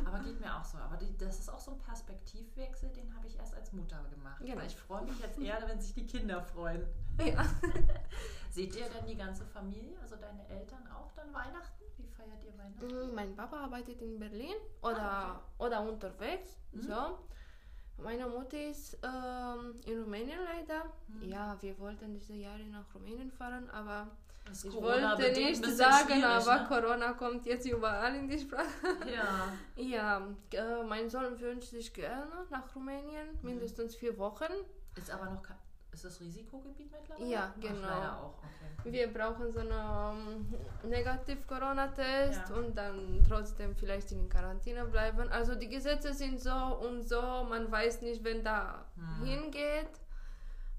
Aber 0.05 0.21
geht 0.21 0.41
mir 0.41 0.55
auch 0.55 0.65
so. 0.65 0.79
Aber 0.79 0.97
die, 0.97 1.17
das 1.17 1.41
ist 1.41 1.49
auch 1.49 1.59
so 1.59 1.73
ein 1.73 1.79
Perspektivwechsel, 1.79 2.91
den 2.91 3.15
habe 3.15 3.27
ich 3.27 3.37
erst 3.37 3.55
als 3.55 3.73
Mutter 3.73 4.05
gemacht. 4.11 4.41
Genau. 4.45 4.63
Ich 4.65 4.77
freue 4.77 5.05
mich 5.05 5.19
jetzt 5.21 5.39
eher, 5.39 5.61
wenn 5.67 5.81
sich 5.81 5.95
die 5.95 6.07
Kinder 6.07 6.43
freuen. 6.43 6.87
Ja. 7.19 7.45
Seht 8.53 8.77
ihr 8.77 8.87
denn 8.91 9.05
die 9.07 9.17
ganze 9.17 9.45
Familie, 9.45 9.99
also 10.01 10.15
deine 10.15 10.49
Eltern 10.49 10.87
auch 10.87 11.11
dann 11.17 11.35
Weihnachten? 11.35 11.85
Wie 11.97 12.07
feiert 12.07 12.45
ihr 12.45 12.57
Weihnachten? 12.57 13.11
Mm, 13.11 13.13
mein 13.13 13.35
Papa 13.35 13.65
arbeitet 13.65 14.01
in 14.01 14.21
Berlin 14.21 14.55
oder, 14.83 15.03
ah, 15.03 15.31
okay. 15.33 15.67
oder 15.67 15.83
unterwegs. 15.83 16.57
Mhm. 16.71 16.83
So. 16.83 17.19
Meine 18.03 18.27
Mutter 18.27 18.61
ist 18.61 18.97
ähm, 19.03 19.75
in 19.85 20.03
Rumänien 20.03 20.39
leider. 20.45 20.85
Mhm. 21.09 21.29
Ja, 21.29 21.57
wir 21.61 21.79
wollten 21.79 22.15
diese 22.15 22.35
Jahre 22.35 22.65
nach 22.71 22.85
Rumänien 22.95 23.31
fahren, 23.31 23.69
aber 23.71 24.09
das 24.47 24.65
ich 24.65 24.75
wollte 24.75 25.31
nicht 25.33 25.65
sagen, 25.65 26.25
aber 26.25 26.61
ne? 26.61 26.67
Corona 26.69 27.13
kommt 27.13 27.45
jetzt 27.45 27.67
überall 27.67 28.15
in 28.15 28.29
die 28.29 28.39
Sprache. 28.39 28.65
Ja. 29.13 29.53
ja, 29.77 30.27
äh, 30.53 30.83
mein 30.85 31.11
Sohn 31.11 31.39
wünscht 31.39 31.71
sich 31.71 31.93
gerne 31.93 32.47
nach 32.51 32.75
Rumänien, 32.75 33.39
mindestens 33.43 33.97
vier 33.97 34.17
Wochen. 34.17 34.53
Ist 34.97 35.11
aber 35.11 35.27
noch 35.27 35.43
kein 35.43 35.57
ist 35.99 36.05
das 36.05 36.21
Risikogebiet 36.21 36.93
mittlerweile? 36.93 37.29
Ja, 37.29 37.55
genau. 37.61 37.89
Ach. 37.89 38.29
Okay. 38.39 38.93
Wir 38.93 39.13
brauchen 39.13 39.53
so 39.53 39.61
einen 39.61 39.73
um, 39.73 40.55
ähm, 40.85 40.91
Negativ-Corona-Test 40.91 42.49
ja. 42.49 42.55
und 42.55 42.77
dann 42.77 43.25
trotzdem 43.29 43.75
vielleicht 43.75 44.13
in 44.13 44.29
Quarantäne 44.29 44.85
bleiben. 44.85 45.29
Also 45.31 45.57
die 45.57 45.69
Gesetze 45.69 46.15
sind 46.15 46.41
so 46.41 46.53
und 46.53 47.03
so, 47.03 47.21
man 47.49 47.71
weiß 47.71 48.03
nicht, 48.03 48.23
wenn 48.23 48.45
da 48.45 48.85
hm. 48.95 49.27
hingeht. 49.27 49.91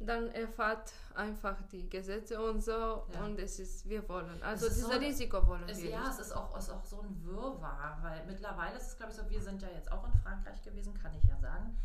Dann 0.02 0.30
erfahrt 0.30 0.94
einfach 1.14 1.58
die 1.74 1.90
Gesetze 1.90 2.42
und 2.42 2.64
so 2.64 2.72
ja. 2.72 3.26
und 3.26 3.38
es 3.38 3.60
ist, 3.60 3.90
wir 3.90 4.08
wollen. 4.08 4.42
Also 4.42 4.70
dieses 4.70 4.86
so 4.86 4.98
Risiko 4.98 5.46
wollen 5.46 5.68
es, 5.68 5.82
wir. 5.82 5.90
Ja, 5.90 6.00
nicht. 6.00 6.12
es 6.12 6.20
ist 6.20 6.32
auch, 6.32 6.58
ist 6.58 6.70
auch 6.70 6.86
so 6.86 7.02
ein 7.02 7.22
Wirrwarr, 7.26 7.98
weil 8.02 8.26
mittlerweile 8.26 8.78
ist 8.78 8.88
es, 8.88 8.98
glaube 8.98 9.12
ich, 9.12 9.18
so, 9.18 9.30
wir 9.30 9.42
sind 9.42 9.62
ja 9.62 9.68
jetzt 9.76 9.92
auch 9.92 10.06
in 10.06 10.14
Frankreich 10.22 10.62
gewesen, 10.62 10.98
kann 10.98 11.12
ich 11.22 11.30
ja 11.30 11.38
sagen. 11.38 11.78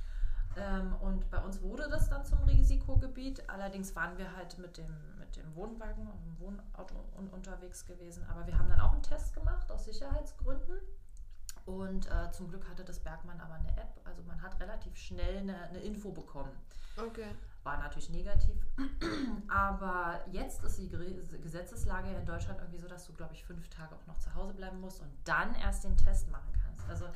Ähm, 0.56 0.94
und 1.00 1.30
bei 1.30 1.38
uns 1.38 1.60
wurde 1.62 1.88
das 1.88 2.08
dann 2.08 2.24
zum 2.24 2.38
Risikogebiet. 2.44 3.48
Allerdings 3.48 3.94
waren 3.96 4.16
wir 4.18 4.34
halt 4.36 4.58
mit 4.58 4.76
dem, 4.76 4.94
mit 5.18 5.36
dem 5.36 5.54
Wohnwagen 5.54 6.06
und 6.06 6.24
dem 6.24 6.38
Wohnauto 6.40 6.94
un 7.16 7.28
unterwegs 7.28 7.84
gewesen. 7.86 8.24
Aber 8.30 8.46
wir 8.46 8.58
haben 8.58 8.68
dann 8.68 8.80
auch 8.80 8.92
einen 8.92 9.02
Test 9.02 9.34
gemacht 9.34 9.70
aus 9.70 9.84
Sicherheitsgründen. 9.84 10.78
Und 11.66 12.06
äh, 12.10 12.30
zum 12.32 12.48
Glück 12.48 12.68
hatte 12.68 12.84
das 12.84 13.00
Bergmann 13.00 13.40
aber 13.40 13.54
eine 13.54 13.70
App. 13.70 14.00
Also 14.04 14.22
man 14.22 14.40
hat 14.42 14.60
relativ 14.60 14.96
schnell 14.96 15.38
eine, 15.38 15.56
eine 15.56 15.78
Info 15.80 16.10
bekommen. 16.10 16.52
Okay. 16.96 17.34
War 17.62 17.78
natürlich 17.78 18.10
negativ. 18.10 18.56
aber 19.48 20.20
jetzt 20.30 20.62
ist 20.62 20.78
die 20.78 20.90
Gesetzeslage 21.40 22.10
in 22.14 22.26
Deutschland 22.26 22.60
irgendwie 22.60 22.78
so, 22.78 22.88
dass 22.88 23.06
du, 23.06 23.14
glaube 23.14 23.32
ich, 23.32 23.44
fünf 23.44 23.68
Tage 23.68 23.94
auch 23.94 24.06
noch 24.06 24.18
zu 24.18 24.34
Hause 24.34 24.52
bleiben 24.52 24.80
musst 24.80 25.00
und 25.00 25.10
dann 25.24 25.54
erst 25.54 25.84
den 25.84 25.96
Test 25.96 26.30
machen 26.30 26.52
kannst. 26.62 26.86
Also 26.88 27.06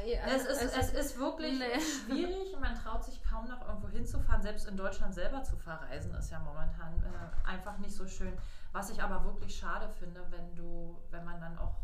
ja, 0.00 0.20
es, 0.26 0.44
ist, 0.44 0.62
es, 0.62 0.76
es 0.76 0.92
ist 0.92 1.18
wirklich 1.18 1.58
nee. 1.58 1.80
schwierig. 1.80 2.56
Man 2.60 2.74
traut 2.74 3.04
sich 3.04 3.22
kaum 3.22 3.48
noch 3.48 3.66
irgendwo 3.66 3.88
hinzufahren. 3.88 4.42
Selbst 4.42 4.68
in 4.68 4.76
Deutschland 4.76 5.14
selber 5.14 5.42
zu 5.42 5.56
verreisen 5.56 6.14
ist 6.14 6.30
ja 6.30 6.38
momentan 6.38 6.94
äh, 7.00 7.48
einfach 7.48 7.78
nicht 7.78 7.94
so 7.94 8.06
schön. 8.06 8.32
Was 8.72 8.90
ich 8.90 9.02
aber 9.02 9.24
wirklich 9.24 9.54
schade 9.54 9.88
finde, 9.88 10.24
wenn 10.30 10.54
du, 10.54 10.98
wenn 11.10 11.24
man 11.24 11.40
dann 11.40 11.58
auch, 11.58 11.74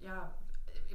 ja, 0.00 0.30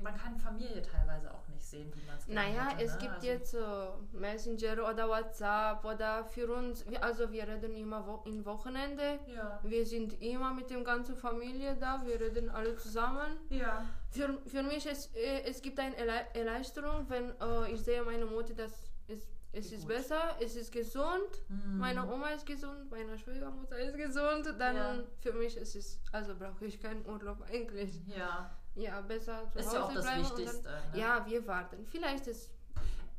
man 0.02 0.16
kann 0.16 0.38
Familie 0.38 0.82
teilweise 0.82 1.34
auch 1.34 1.48
nicht 1.48 1.64
sehen, 1.64 1.92
wie 1.96 2.06
man 2.06 2.18
es 2.18 2.28
Naja, 2.28 2.70
hätte, 2.70 2.84
es 2.84 2.94
ne? 2.94 3.00
gibt 3.00 3.14
also 3.14 3.28
jetzt 3.28 3.52
so 3.52 4.18
Messenger 4.18 4.90
oder 4.90 5.10
WhatsApp 5.10 5.84
oder 5.86 6.26
für 6.26 6.52
uns, 6.52 6.86
also 7.02 7.32
wir 7.32 7.48
reden 7.48 7.76
immer 7.76 8.06
wo, 8.06 8.24
im 8.26 8.46
Wochenende. 8.46 9.20
Ja. 9.28 9.60
Wir 9.64 9.86
sind 9.86 10.22
immer 10.22 10.54
mit 10.54 10.70
der 10.70 10.82
ganzen 10.82 11.16
Familie 11.16 11.76
da, 11.76 12.02
wir 12.06 12.20
reden 12.20 12.50
alle 12.50 12.76
zusammen. 12.76 13.38
Ja. 13.50 13.86
Für, 14.10 14.40
für 14.46 14.64
mich 14.64 14.86
es, 14.86 15.08
äh, 15.16 15.44
es 15.46 15.62
gibt 15.62 15.80
eine 15.80 15.96
Erleichterung, 16.34 17.10
wenn 17.10 17.34
äh, 17.40 17.72
ich 17.72 17.82
sehe 17.82 18.04
meine 18.04 18.26
Mutter, 18.26 18.54
dass 18.54 18.72
es 19.08 19.28
es 19.54 19.72
ist 19.72 19.88
besser, 19.88 20.36
es 20.40 20.56
ist 20.56 20.72
gesund, 20.72 21.32
mhm. 21.48 21.80
meine 21.80 22.08
Oma 22.08 22.30
ist 22.30 22.46
gesund, 22.46 22.92
meine 22.92 23.18
Schwiegermutter 23.18 23.80
ist 23.80 23.98
gesund, 23.98 24.54
dann 24.60 24.76
ja. 24.76 25.04
für 25.20 25.34
mich 25.34 25.58
ist 25.58 25.76
es, 25.76 26.00
also 26.12 26.36
brauche 26.36 26.66
ich 26.66 26.80
keinen 26.80 27.04
Urlaub 27.06 27.42
eigentlich. 27.50 28.06
Ja. 28.08 28.52
Ja, 28.76 29.02
besser 29.02 29.50
zu 29.52 29.58
ist 29.58 29.68
Hause 29.68 29.76
ja 29.76 29.84
auch 29.84 29.94
das 29.94 30.04
bleiben 30.04 30.22
Wichtigste. 30.22 30.64
Dann, 30.64 30.92
ne? 30.92 31.00
Ja, 31.00 31.26
wir 31.26 31.48
warten. 31.48 31.88
Vielleicht 31.90 32.28
ist 32.28 32.52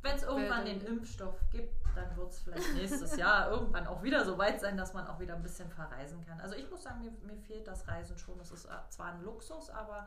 wenn 0.03 0.14
es 0.14 0.22
irgendwann 0.22 0.64
den 0.64 0.81
Impfstoff 0.87 1.40
gibt, 1.51 1.74
dann 1.96 2.16
wird 2.16 2.31
es 2.31 2.40
vielleicht 2.40 2.74
nächstes 2.74 3.16
Jahr 3.16 3.51
irgendwann 3.51 3.87
auch 3.88 4.01
wieder 4.03 4.24
so 4.24 4.38
weit 4.38 4.61
sein, 4.61 4.77
dass 4.77 4.94
man 4.94 5.09
auch 5.09 5.18
wieder 5.18 5.35
ein 5.35 5.42
bisschen 5.42 5.68
verreisen 5.70 6.24
kann. 6.24 6.40
Also 6.40 6.55
ich 6.55 6.70
muss 6.70 6.85
sagen, 6.85 7.01
mir, 7.01 7.11
mir 7.22 7.37
fehlt 7.42 7.66
das 7.66 7.88
Reisen 7.88 8.16
schon. 8.16 8.38
Es 8.38 8.53
ist 8.53 8.66
äh, 8.66 8.68
zwar 8.90 9.12
ein 9.12 9.22
Luxus, 9.24 9.70
aber 9.70 10.07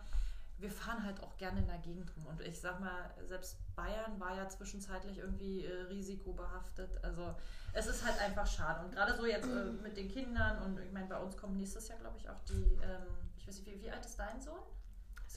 wir 0.62 0.72
fahren 0.72 1.04
halt 1.04 1.22
auch 1.24 1.36
gerne 1.38 1.60
in 1.60 1.68
der 1.68 1.80
Gegend 1.80 2.12
rum. 2.16 2.28
Und 2.28 2.42
ich 2.42 2.60
sag 2.60 2.80
mal, 2.80 3.12
selbst 3.28 3.58
Bayern 3.76 4.20
war 4.20 4.36
ja 4.36 4.48
zwischenzeitlich 4.48 5.18
irgendwie 5.18 5.66
äh, 5.66 5.82
risikobehaftet. 5.84 7.04
Also 7.04 7.36
es 7.74 7.88
ist 7.88 8.06
halt 8.06 8.20
einfach 8.22 8.46
schade. 8.46 8.86
Und 8.86 8.92
gerade 8.92 9.16
so 9.16 9.26
jetzt 9.26 9.48
äh, 9.48 9.72
mit 9.84 9.98
den 9.98 10.08
Kindern 10.08 10.62
und 10.64 10.80
ich 10.80 10.92
meine, 10.92 11.08
bei 11.08 11.18
uns 11.18 11.36
kommen 11.36 11.58
nächstes 11.58 11.88
Jahr, 11.88 11.98
glaube 12.00 12.18
ich, 12.18 12.30
auch 12.30 12.40
die, 12.48 12.80
ähm, 12.84 13.08
ich 13.38 13.48
weiß 13.48 13.58
nicht, 13.58 13.68
wie, 13.68 13.82
wie 13.82 13.92
alt 13.92 14.06
ist 14.06 14.18
dein 14.20 14.40
Sohn? 14.40 14.60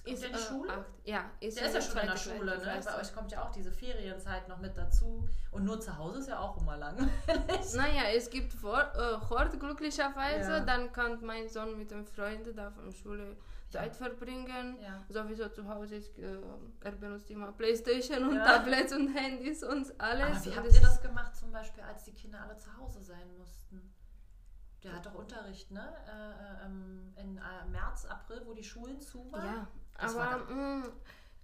Ist 0.04 0.22
der 0.22 0.30
in 0.30 0.36
die 0.36 0.40
äh, 0.40 0.44
Schule? 0.44 0.72
Acht. 0.72 0.86
Ja, 1.04 1.30
ist 1.40 1.58
der 1.58 1.66
ist 1.66 1.74
ja 1.74 1.80
schon 1.80 1.98
in 1.98 2.06
der 2.08 2.16
Schule, 2.16 2.58
ne? 2.58 2.80
Bei 2.84 3.00
euch 3.00 3.14
kommt 3.14 3.32
ja 3.32 3.42
auch 3.42 3.50
diese 3.50 3.72
Ferienzeit 3.72 4.48
noch 4.48 4.58
mit 4.58 4.76
dazu. 4.76 5.26
Und 5.50 5.64
nur 5.64 5.80
zu 5.80 5.96
Hause 5.96 6.18
ist 6.18 6.28
ja 6.28 6.38
auch 6.40 6.60
immer 6.60 6.76
langweilig. 6.76 7.10
Naja, 7.74 8.02
es 8.14 8.28
gibt 8.28 8.60
Hort, 8.62 8.94
äh, 8.96 9.16
Hort 9.30 9.58
glücklicherweise. 9.58 10.50
Ja. 10.50 10.60
Dann 10.60 10.92
kann 10.92 11.24
mein 11.24 11.48
Sohn 11.48 11.78
mit 11.78 11.90
den 11.90 12.04
Freunden 12.04 12.54
da 12.54 12.70
von 12.70 12.84
der 12.86 12.92
Schule 12.92 13.36
Zeit 13.74 13.96
verbringen. 13.96 14.78
Ja. 14.80 15.04
Sowieso 15.08 15.48
zu 15.48 15.68
Hause 15.68 15.96
ist, 15.96 16.18
äh, 16.18 16.38
er 16.80 16.92
benutzt 16.92 17.30
immer 17.30 17.50
Playstation 17.52 18.28
und 18.28 18.36
ja. 18.36 18.44
Tablets 18.44 18.92
und 18.92 19.08
Handys 19.08 19.64
und 19.64 20.00
alles. 20.00 20.36
Aber 20.36 20.44
wie 20.44 20.48
und 20.48 20.56
habt 20.56 20.72
ihr 20.74 20.80
das 20.80 21.02
gemacht 21.02 21.36
zum 21.36 21.50
Beispiel, 21.50 21.82
als 21.82 22.04
die 22.04 22.12
Kinder 22.12 22.40
alle 22.40 22.56
zu 22.56 22.76
Hause 22.76 23.02
sein 23.02 23.36
mussten? 23.36 23.92
Der 24.82 24.92
hat 24.94 25.06
doch 25.06 25.14
Unterricht, 25.14 25.70
ne? 25.70 25.96
Äh, 26.06 26.66
ähm, 26.66 27.14
in 27.16 27.38
äh, 27.38 27.66
März, 27.70 28.04
April, 28.04 28.42
wo 28.44 28.52
die 28.52 28.62
Schulen 28.62 29.00
zu 29.00 29.32
waren. 29.32 29.46
Ja, 29.46 29.68
das 29.98 30.14
aber 30.14 30.48
war 30.48 30.92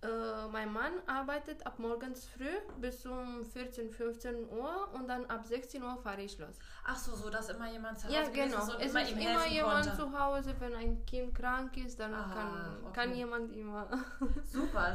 äh, 0.02 0.48
mein 0.50 0.72
Mann 0.72 0.92
arbeitet 1.06 1.66
ab 1.66 1.78
morgens 1.78 2.26
früh 2.26 2.56
bis 2.80 3.04
um 3.04 3.44
14, 3.44 3.90
15 3.90 4.48
Uhr 4.48 4.88
und 4.94 5.08
dann 5.08 5.26
ab 5.26 5.46
16 5.46 5.82
Uhr 5.82 5.96
fahre 5.98 6.22
ich 6.22 6.38
los. 6.38 6.58
Ach 6.84 6.96
so, 6.96 7.14
so 7.14 7.28
dass 7.28 7.50
immer 7.50 7.70
jemand 7.70 7.98
zu 7.98 8.06
Hause 8.08 8.16
ja, 8.16 8.28
genau. 8.28 8.58
ist 8.58 8.74
und 8.74 8.80
es 8.80 8.90
immer 8.92 9.02
ist 9.02 9.12
immer 9.12 9.46
jemand 9.46 9.86
konnte. 9.86 9.96
zu 9.96 10.18
Hause, 10.18 10.54
wenn 10.58 10.74
ein 10.74 11.04
Kind 11.04 11.34
krank 11.34 11.76
ist, 11.76 12.00
dann 12.00 12.14
Aha, 12.14 12.34
kann, 12.34 12.76
okay. 12.84 12.92
kann 12.94 13.14
jemand 13.14 13.52
immer 13.54 13.88
super, 14.44 14.44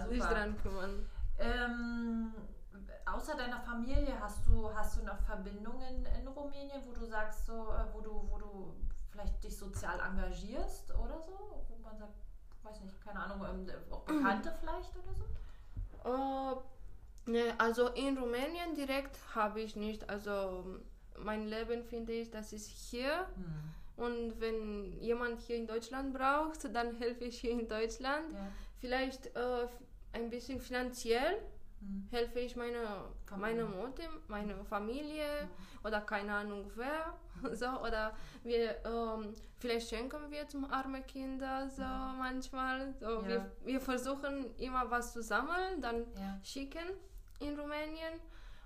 super. 0.01 0.07
sich 0.09 0.23
dran 0.23 0.57
kümmern. 0.57 1.07
Ähm, 1.37 2.33
außer 3.05 3.35
deiner 3.37 3.59
Familie 3.59 4.19
hast 4.19 4.47
du, 4.47 4.73
hast 4.73 4.97
du 4.97 5.03
noch 5.03 5.19
Verbindungen 5.19 6.05
in 6.19 6.27
Rumänien, 6.27 6.81
wo 6.83 6.93
du 6.93 7.05
sagst, 7.05 7.45
so, 7.45 7.53
äh, 7.53 7.93
wo 7.93 8.01
du, 8.01 8.27
wo 8.27 8.39
du 8.39 8.75
vielleicht 9.11 9.43
dich 9.43 9.55
sozial 9.55 9.99
engagierst 9.99 10.95
oder 10.95 11.19
so? 11.19 11.63
Wo 11.69 11.77
man 11.83 11.95
sagt, 11.95 12.24
weiß 12.65 12.81
nicht, 12.81 13.01
keine 13.01 13.19
Ahnung, 13.19 13.45
ähm, 13.47 13.67
auch 13.91 14.03
Bekannte 14.03 14.53
vielleicht 14.59 14.91
oder 14.95 15.13
so? 15.13 15.25
Uh, 16.07 16.61
also 17.57 17.87
in 17.89 18.17
Rumänien 18.17 18.75
direkt 18.75 19.17
habe 19.33 19.61
ich 19.61 19.75
nicht. 19.75 20.09
Also 20.09 20.79
mein 21.17 21.47
Leben 21.47 21.83
finde 21.83 22.13
ich, 22.13 22.29
das 22.29 22.53
ist 22.53 22.67
hier. 22.67 23.27
Hm. 23.35 24.05
Und 24.05 24.41
wenn 24.41 24.99
jemand 24.99 25.39
hier 25.41 25.55
in 25.55 25.67
Deutschland 25.67 26.13
braucht, 26.13 26.75
dann 26.75 26.95
helfe 26.95 27.25
ich 27.25 27.39
hier 27.39 27.51
in 27.51 27.67
Deutschland. 27.67 28.33
Ja. 28.33 28.51
Vielleicht 28.79 29.27
äh, 29.35 29.67
ein 30.13 30.29
bisschen 30.29 30.59
finanziell 30.59 31.37
hm. 31.79 32.07
helfe 32.11 32.39
ich 32.39 32.55
meine, 32.55 33.05
meine 33.37 33.65
Mutter, 33.65 34.03
meine 34.27 34.63
Familie 34.65 35.41
hm. 35.41 35.49
Oder 35.85 36.01
keine 36.01 36.33
Ahnung 36.33 36.71
wer. 36.75 37.13
so, 37.55 37.67
oder 37.81 38.13
wir, 38.43 38.83
ähm, 38.85 39.33
vielleicht 39.59 39.89
schenken 39.89 40.31
wir 40.31 40.47
zum 40.47 40.71
armen 40.71 41.05
Kinder 41.05 41.69
so 41.69 41.81
ja. 41.81 42.15
manchmal. 42.17 42.93
So, 42.99 43.21
ja. 43.21 43.27
wir, 43.27 43.51
wir 43.63 43.81
versuchen 43.81 44.55
immer 44.57 44.89
was 44.89 45.13
zu 45.13 45.21
sammeln, 45.21 45.81
dann 45.81 46.05
ja. 46.15 46.39
schicken 46.43 46.87
in 47.39 47.59
Rumänien, 47.59 48.19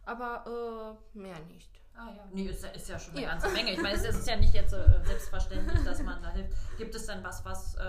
aber 0.05 0.97
äh, 1.15 1.17
mehr 1.17 1.39
nicht. 1.47 1.79
Ah 1.95 2.11
ja, 2.15 2.23
nee, 2.31 2.45
ist, 2.45 2.63
ist 2.63 2.87
ja 2.87 2.97
schon 2.97 3.17
eine 3.17 3.25
ganze 3.25 3.49
Menge. 3.49 3.71
Ich 3.71 3.81
meine, 3.81 3.95
es 3.95 4.05
ist 4.05 4.25
ja 4.25 4.37
nicht 4.37 4.53
jetzt 4.53 4.71
äh, 4.71 4.85
selbstverständlich, 5.03 5.83
dass 5.83 6.01
man 6.01 6.21
da 6.21 6.29
hilft. 6.29 6.53
Gibt 6.77 6.95
es 6.95 7.07
denn 7.07 7.21
was, 7.21 7.43
was, 7.43 7.75
äh, 7.75 7.81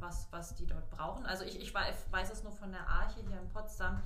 was, 0.00 0.26
was 0.30 0.54
die 0.54 0.66
dort 0.66 0.88
brauchen? 0.88 1.26
Also 1.26 1.44
ich, 1.44 1.60
ich 1.60 1.74
weiß, 1.74 2.06
weiß 2.10 2.32
es 2.32 2.42
nur 2.42 2.52
von 2.52 2.72
der 2.72 2.88
Arche 2.88 3.20
hier 3.28 3.38
in 3.38 3.48
Potsdam, 3.50 4.00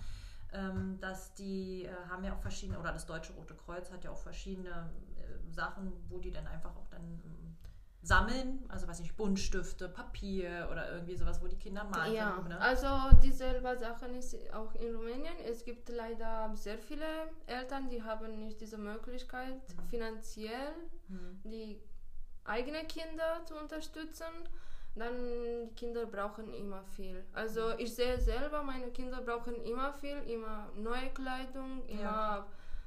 dass 1.00 1.34
die 1.34 1.84
äh, 1.84 1.90
haben 2.10 2.24
ja 2.24 2.34
auch 2.34 2.40
verschiedene, 2.40 2.78
oder 2.78 2.92
das 2.92 3.06
Deutsche 3.06 3.32
Rote 3.32 3.54
Kreuz 3.54 3.90
hat 3.90 4.04
ja 4.04 4.10
auch 4.10 4.18
verschiedene 4.18 4.90
Sachen, 5.50 5.92
wo 6.08 6.18
die 6.18 6.30
dann 6.30 6.46
einfach 6.46 6.76
auch 6.76 6.88
dann 6.88 7.02
ähm, 7.24 7.56
sammeln, 8.02 8.64
also 8.68 8.88
weiß 8.88 9.00
nicht, 9.00 9.16
Buntstifte, 9.16 9.88
Papier 9.88 10.68
oder 10.70 10.92
irgendwie 10.92 11.16
sowas, 11.16 11.40
wo 11.40 11.46
die 11.46 11.56
Kinder 11.56 11.84
malen. 11.84 12.12
Ja, 12.12 12.40
ne? 12.48 12.60
also 12.60 12.88
dieselbe 13.22 13.76
Sachen 13.76 14.14
ist 14.14 14.36
auch 14.52 14.74
in 14.74 14.94
Rumänien. 14.96 15.34
Es 15.48 15.64
gibt 15.64 15.88
leider 15.88 16.50
sehr 16.56 16.78
viele 16.78 17.06
Eltern, 17.46 17.88
die 17.90 18.02
haben 18.02 18.38
nicht 18.40 18.60
diese 18.60 18.76
Möglichkeit, 18.76 19.54
mhm. 19.54 19.88
finanziell 19.88 20.72
mhm. 21.08 21.40
die 21.44 21.80
eigenen 22.44 22.86
Kinder 22.88 23.42
zu 23.46 23.54
unterstützen. 23.54 24.26
Dann 24.94 25.68
die 25.68 25.74
Kinder 25.74 26.06
brauchen 26.06 26.52
immer 26.52 26.84
viel. 26.84 27.24
Also 27.32 27.68
mhm. 27.68 27.74
ich 27.78 27.94
sehe 27.94 28.18
selber, 28.18 28.62
meine 28.62 28.90
Kinder 28.90 29.22
brauchen 29.22 29.54
immer 29.64 29.92
viel, 29.92 30.18
immer 30.26 30.68
neue 30.76 31.08
Kleidung, 31.10 31.82
immer 31.86 32.02
ja 32.02 32.46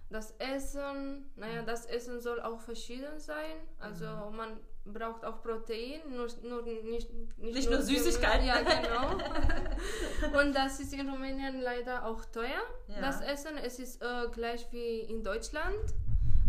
das 0.09 0.33
Essen, 0.37 1.31
naja, 1.35 1.63
das 1.63 1.85
Essen 1.85 2.21
soll 2.21 2.39
auch 2.41 2.59
verschieden 2.59 3.19
sein. 3.19 3.57
Also 3.79 4.05
mhm. 4.05 4.35
man 4.35 4.59
braucht 4.85 5.25
auch 5.25 5.41
Protein, 5.41 6.01
nur, 6.09 6.27
nur 6.43 6.61
nicht, 6.61 6.83
nicht, 6.83 7.37
nicht 7.37 7.69
nur, 7.69 7.79
nur 7.79 7.81
Süßigkeiten. 7.81 8.45
Ja, 8.45 8.61
genau. 8.61 10.39
Und 10.39 10.55
das 10.55 10.79
ist 10.79 10.93
in 10.93 11.09
Rumänien 11.09 11.59
leider 11.59 12.05
auch 12.05 12.23
teuer, 12.25 12.63
ja. 12.87 13.01
das 13.01 13.21
Essen. 13.21 13.57
Es 13.57 13.79
ist 13.79 14.01
äh, 14.01 14.27
gleich 14.31 14.71
wie 14.71 14.99
in 14.99 15.23
Deutschland, 15.23 15.93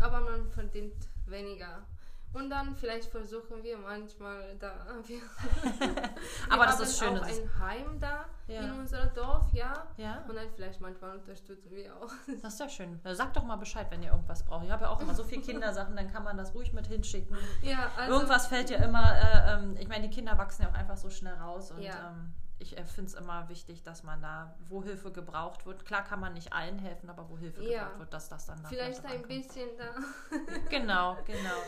aber 0.00 0.20
man 0.20 0.50
verdient 0.50 1.08
weniger. 1.26 1.86
Und 2.36 2.50
dann 2.50 2.76
vielleicht 2.76 3.10
versuchen 3.10 3.62
wir 3.62 3.78
manchmal 3.78 4.56
da. 4.58 4.74
Wir, 5.06 5.20
Aber 6.50 6.66
das 6.66 6.80
ist 6.80 6.98
schön. 6.98 7.18
Auch 7.18 7.22
ein 7.22 7.58
Heim 7.58 7.98
da 7.98 8.26
ja. 8.46 8.60
in 8.60 8.72
unserem 8.72 9.12
Dorf, 9.14 9.46
ja. 9.54 9.86
ja. 9.96 10.22
Und 10.28 10.36
dann 10.36 10.50
vielleicht 10.54 10.78
manchmal 10.82 11.16
unterstützen 11.16 11.74
wir 11.74 11.96
auch. 11.96 12.12
Das 12.42 12.52
ist 12.52 12.60
ja 12.60 12.68
schön. 12.68 13.00
Sag 13.04 13.32
doch 13.32 13.44
mal 13.44 13.56
Bescheid, 13.56 13.86
wenn 13.90 14.02
ihr 14.02 14.10
irgendwas 14.10 14.44
braucht. 14.44 14.66
Ich 14.66 14.70
habe 14.70 14.84
ja 14.84 14.90
auch 14.90 15.00
immer 15.00 15.14
so 15.14 15.24
viele 15.24 15.40
Kindersachen, 15.40 15.96
dann 15.96 16.12
kann 16.12 16.24
man 16.24 16.36
das 16.36 16.54
ruhig 16.54 16.74
mit 16.74 16.86
hinschicken. 16.88 17.34
Ja, 17.62 17.90
also 17.96 18.12
irgendwas 18.12 18.48
fällt 18.48 18.68
ja 18.68 18.84
immer. 18.84 19.16
Äh, 19.16 19.54
ähm, 19.54 19.76
ich 19.78 19.88
meine, 19.88 20.06
die 20.06 20.14
Kinder 20.14 20.36
wachsen 20.36 20.62
ja 20.62 20.68
auch 20.68 20.74
einfach 20.74 20.98
so 20.98 21.08
schnell 21.08 21.34
raus 21.34 21.70
und. 21.70 21.80
Ja. 21.80 22.10
Ähm, 22.10 22.34
ich 22.58 22.78
äh, 22.78 22.84
finde 22.84 23.10
es 23.10 23.14
immer 23.14 23.48
wichtig, 23.48 23.82
dass 23.82 24.02
man 24.02 24.22
da, 24.22 24.54
wo 24.68 24.82
Hilfe 24.82 25.12
gebraucht 25.12 25.66
wird, 25.66 25.84
klar 25.84 26.02
kann 26.02 26.20
man 26.20 26.32
nicht 26.32 26.52
allen 26.52 26.78
helfen, 26.78 27.10
aber 27.10 27.28
wo 27.28 27.36
Hilfe 27.36 27.62
ja. 27.62 27.84
gebraucht 27.84 27.98
wird, 27.98 28.14
dass 28.14 28.28
das 28.28 28.46
dann 28.46 28.64
Vielleicht 28.66 29.04
ein 29.04 29.22
bisschen 29.22 29.68
da. 29.76 29.94
genau, 30.70 31.16
genau. 31.26 31.58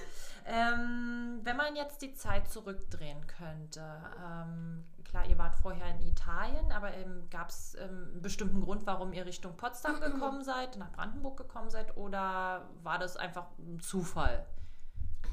Ähm, 0.47 1.41
wenn 1.43 1.57
man 1.57 1.77
jetzt 1.77 2.01
die 2.01 2.15
Zeit 2.15 2.49
zurückdrehen 2.49 3.27
könnte, 3.27 3.83
ähm, 4.25 4.85
klar, 5.05 5.27
ihr 5.27 5.37
wart 5.39 5.57
vorher 5.57 5.95
in 5.95 6.07
Italien, 6.07 6.73
aber 6.73 6.95
ähm, 6.95 7.29
gab 7.31 7.51
es 7.51 7.75
ähm, 7.75 8.09
einen 8.13 8.23
bestimmten 8.23 8.61
Grund, 8.63 8.87
warum 8.87 9.13
ihr 9.13 9.27
Richtung 9.27 9.57
Potsdam 9.57 10.01
gekommen 10.01 10.43
seid, 10.43 10.77
nach 10.77 10.91
Brandenburg 10.93 11.37
gekommen 11.37 11.71
seid, 11.71 11.97
oder 11.97 12.69
war 12.83 12.99
das 12.99 13.17
einfach 13.17 13.47
ein 13.59 13.81
Zufall? 13.81 14.47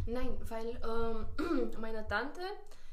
Nein, 0.05 0.37
weil 0.49 0.79
ähm, 0.83 1.71
meine 1.79 2.05
Tante 2.07 2.41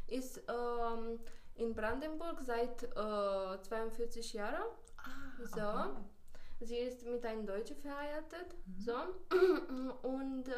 ist 0.07 0.39
ähm, 0.49 1.19
in 1.57 1.75
Brandenburg 1.75 2.41
seit 2.41 2.83
äh, 2.83 3.63
42 3.63 4.33
Jahren. 4.33 4.65
Ah, 4.97 5.45
so. 5.45 5.61
Okay. 5.61 6.01
Sie 6.61 6.77
ist 6.77 7.05
mit 7.05 7.25
einem 7.27 7.45
Deutschen 7.45 7.77
verheiratet. 7.77 8.55
Mhm. 8.67 8.81
So. 8.81 8.95
Und 10.09 10.49
äh, 10.49 10.53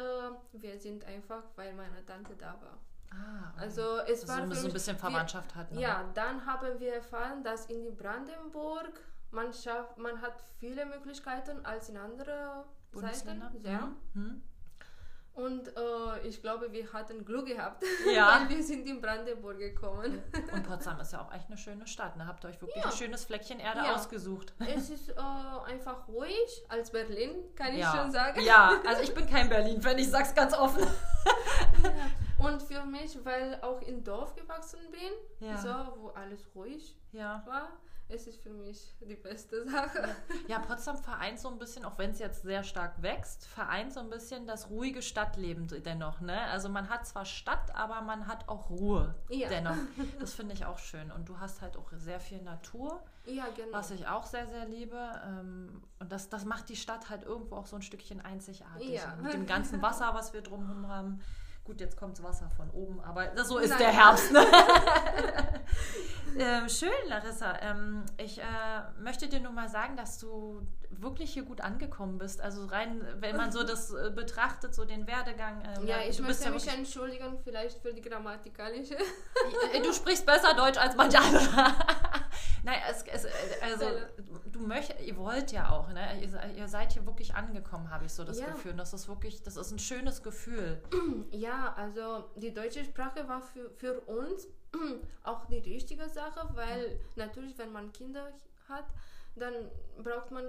wir 0.53 0.77
sind 0.79 1.03
einfach, 1.05 1.43
weil 1.55 1.73
meine 1.73 2.05
Tante 2.05 2.35
da 2.35 2.59
war. 2.61 2.77
Ah, 3.11 3.51
okay. 3.53 3.63
Also 3.63 3.81
es 4.07 4.21
also 4.21 4.27
war 4.27 4.55
so 4.55 4.67
ein 4.67 4.73
bisschen 4.73 4.97
Verwandtschaft 4.97 5.55
wir, 5.55 5.61
hat. 5.61 5.71
Ne? 5.71 5.81
Ja, 5.81 6.09
dann 6.13 6.45
haben 6.45 6.79
wir 6.79 6.95
erfahren, 6.95 7.43
dass 7.43 7.65
in 7.67 7.95
Brandenburg 7.95 9.01
man 9.31 9.51
schafft, 9.53 9.97
man 9.97 10.21
hat 10.21 10.41
viele 10.59 10.85
Möglichkeiten 10.85 11.65
als 11.65 11.89
in 11.89 11.97
anderen 11.97 12.63
Bundesländern. 12.91 13.53
Ja. 13.63 13.91
Mhm. 14.13 14.41
Und 15.35 15.67
äh, 15.67 16.27
ich 16.27 16.41
glaube, 16.41 16.71
wir 16.71 16.93
hatten 16.93 17.25
Glück 17.25 17.47
gehabt, 17.47 17.83
ja. 18.13 18.39
weil 18.39 18.49
wir 18.49 18.63
sind 18.63 18.87
in 18.87 19.01
Brandenburg 19.01 19.57
gekommen. 19.57 20.23
Und 20.53 20.63
Potsdam 20.63 20.99
ist 21.01 21.11
ja 21.11 21.21
auch 21.21 21.33
echt 21.33 21.47
eine 21.47 21.57
schöne 21.57 21.85
Stadt. 21.87 22.15
Ne? 22.15 22.25
Habt 22.25 22.45
ihr 22.45 22.49
euch 22.49 22.61
wirklich 22.61 22.81
ja. 22.81 22.89
ein 22.89 22.95
schönes 22.95 23.25
Fleckchen 23.25 23.59
Erde 23.59 23.81
ja. 23.81 23.95
ausgesucht. 23.95 24.53
Es 24.75 24.89
ist 24.89 25.09
äh, 25.09 25.13
einfach 25.67 26.07
ruhig, 26.07 26.63
als 26.69 26.91
Berlin, 26.91 27.31
kann 27.55 27.73
ich 27.73 27.85
schon 27.85 28.11
sagen. 28.11 28.41
Ja, 28.41 28.81
also 28.87 29.01
ich 29.03 29.13
bin 29.13 29.27
kein 29.27 29.49
Berlin-Fan, 29.49 29.97
ich 29.97 30.09
sag's 30.09 30.33
ganz 30.33 30.53
offen. 30.53 30.85
Und 32.37 32.61
für 32.61 32.83
mich, 32.85 33.17
weil 33.23 33.59
auch 33.61 33.81
im 33.81 34.03
Dorf 34.03 34.35
gewachsen 34.35 34.79
bin, 34.91 35.55
so, 35.57 35.69
wo 35.97 36.09
alles 36.09 36.47
ruhig 36.55 36.97
war, 37.13 37.69
es 38.07 38.27
ist 38.27 38.41
für 38.41 38.51
mich 38.51 38.95
die 39.01 39.15
beste 39.15 39.67
Sache. 39.67 40.15
Ja, 40.47 40.59
Potsdam 40.59 40.97
vereint 40.97 41.39
so 41.39 41.49
ein 41.49 41.57
bisschen, 41.57 41.85
auch 41.85 41.97
wenn 41.97 42.11
es 42.11 42.19
jetzt 42.19 42.43
sehr 42.43 42.63
stark 42.63 43.01
wächst, 43.01 43.45
vereint 43.47 43.93
so 43.93 43.99
ein 43.99 44.09
bisschen 44.09 44.45
das 44.45 44.69
ruhige 44.69 45.01
Stadtleben 45.01 45.67
dennoch. 45.83 46.21
Ne? 46.21 46.39
Also 46.41 46.69
man 46.69 46.89
hat 46.89 47.07
zwar 47.07 47.25
Stadt, 47.25 47.75
aber 47.75 48.01
man 48.01 48.27
hat 48.27 48.47
auch 48.47 48.69
Ruhe 48.69 49.15
ja. 49.29 49.49
dennoch. 49.49 49.75
Das 50.19 50.33
finde 50.33 50.53
ich 50.53 50.65
auch 50.65 50.77
schön. 50.77 51.11
Und 51.11 51.29
du 51.29 51.39
hast 51.39 51.61
halt 51.61 51.77
auch 51.77 51.91
sehr 51.91 52.19
viel 52.19 52.41
Natur, 52.41 53.01
ja, 53.25 53.45
genau. 53.55 53.69
was 53.71 53.91
ich 53.91 54.07
auch 54.07 54.25
sehr, 54.25 54.47
sehr 54.47 54.65
liebe. 54.65 54.97
Ähm, 55.25 55.81
und 55.99 56.11
das, 56.11 56.29
das 56.29 56.45
macht 56.45 56.69
die 56.69 56.75
Stadt 56.75 57.09
halt 57.09 57.23
irgendwo 57.23 57.55
auch 57.55 57.65
so 57.65 57.75
ein 57.75 57.81
Stückchen 57.81 58.21
einzigartig. 58.21 58.89
Ja. 58.89 59.15
mit 59.21 59.33
dem 59.33 59.45
ganzen 59.45 59.81
Wasser, 59.81 60.13
was 60.13 60.33
wir 60.33 60.41
drumherum 60.41 60.87
haben. 60.87 61.21
Gut, 61.65 61.81
jetzt 61.81 61.97
kommt 61.97 62.15
das 62.15 62.23
Wasser 62.23 62.47
von 62.55 62.69
oben, 62.69 62.99
aber 63.01 63.31
so 63.43 63.57
ist 63.57 63.71
Nein. 63.71 63.79
der 63.79 63.91
Herbst. 63.91 64.31
Ne? 64.31 64.45
ähm, 66.37 66.69
schön, 66.69 66.91
Larissa. 67.07 67.59
Ähm, 67.59 68.05
ich 68.17 68.37
äh, 68.37 68.43
möchte 68.99 69.27
dir 69.27 69.39
nur 69.39 69.51
mal 69.51 69.67
sagen, 69.67 69.97
dass 69.97 70.19
du 70.19 70.61
wirklich 70.91 71.33
hier 71.33 71.41
gut 71.41 71.61
angekommen 71.61 72.19
bist. 72.19 72.39
Also 72.39 72.67
rein, 72.67 73.01
wenn 73.19 73.35
man 73.35 73.51
so 73.51 73.63
das 73.63 73.91
äh, 73.91 74.11
betrachtet, 74.11 74.75
so 74.75 74.85
den 74.85 75.07
Werdegang. 75.07 75.63
Ähm, 75.75 75.87
ja, 75.87 75.97
ich 76.07 76.19
möchte 76.19 76.43
ja 76.43 76.51
mich 76.51 76.67
entschuldigen, 76.67 77.39
vielleicht 77.43 77.79
für 77.79 77.93
die 77.95 78.01
grammatikalische. 78.01 78.95
du 79.83 79.91
sprichst 79.91 80.27
besser 80.27 80.53
Deutsch 80.53 80.77
als 80.77 80.95
manche 80.95 81.17
andere. 81.17 81.47
Nein, 82.65 82.81
es, 82.89 83.03
es, 83.03 83.27
also 83.61 83.85
du 84.51 84.59
möchtest, 84.59 84.99
ihr 85.01 85.15
wollt 85.17 85.51
ja 85.51 85.69
auch, 85.69 85.87
ne? 85.89 86.19
Ihr, 86.19 86.57
ihr 86.57 86.67
seid 86.67 86.93
hier 86.93 87.05
wirklich 87.05 87.35
angekommen, 87.35 87.91
habe 87.91 88.05
ich 88.05 88.11
so 88.11 88.23
das 88.23 88.39
ja. 88.39 88.47
Gefühl. 88.47 88.71
Und 88.71 88.77
das 88.77 88.91
ist 88.91 89.07
wirklich, 89.07 89.43
das 89.43 89.55
ist 89.55 89.71
ein 89.71 89.77
schönes 89.77 90.23
Gefühl. 90.23 90.81
Ja, 91.31 91.73
also 91.77 92.29
die 92.35 92.53
deutsche 92.53 92.83
Sprache 92.83 93.27
war 93.27 93.41
für, 93.41 93.69
für 93.69 93.99
uns 94.01 94.47
auch 95.23 95.45
die 95.45 95.59
richtige 95.59 96.09
Sache, 96.09 96.49
weil 96.53 96.99
natürlich, 97.15 97.55
wenn 97.57 97.71
man 97.71 97.91
Kinder 97.91 98.31
hat, 98.67 98.85
dann 99.35 99.53
braucht 100.01 100.31
man 100.31 100.45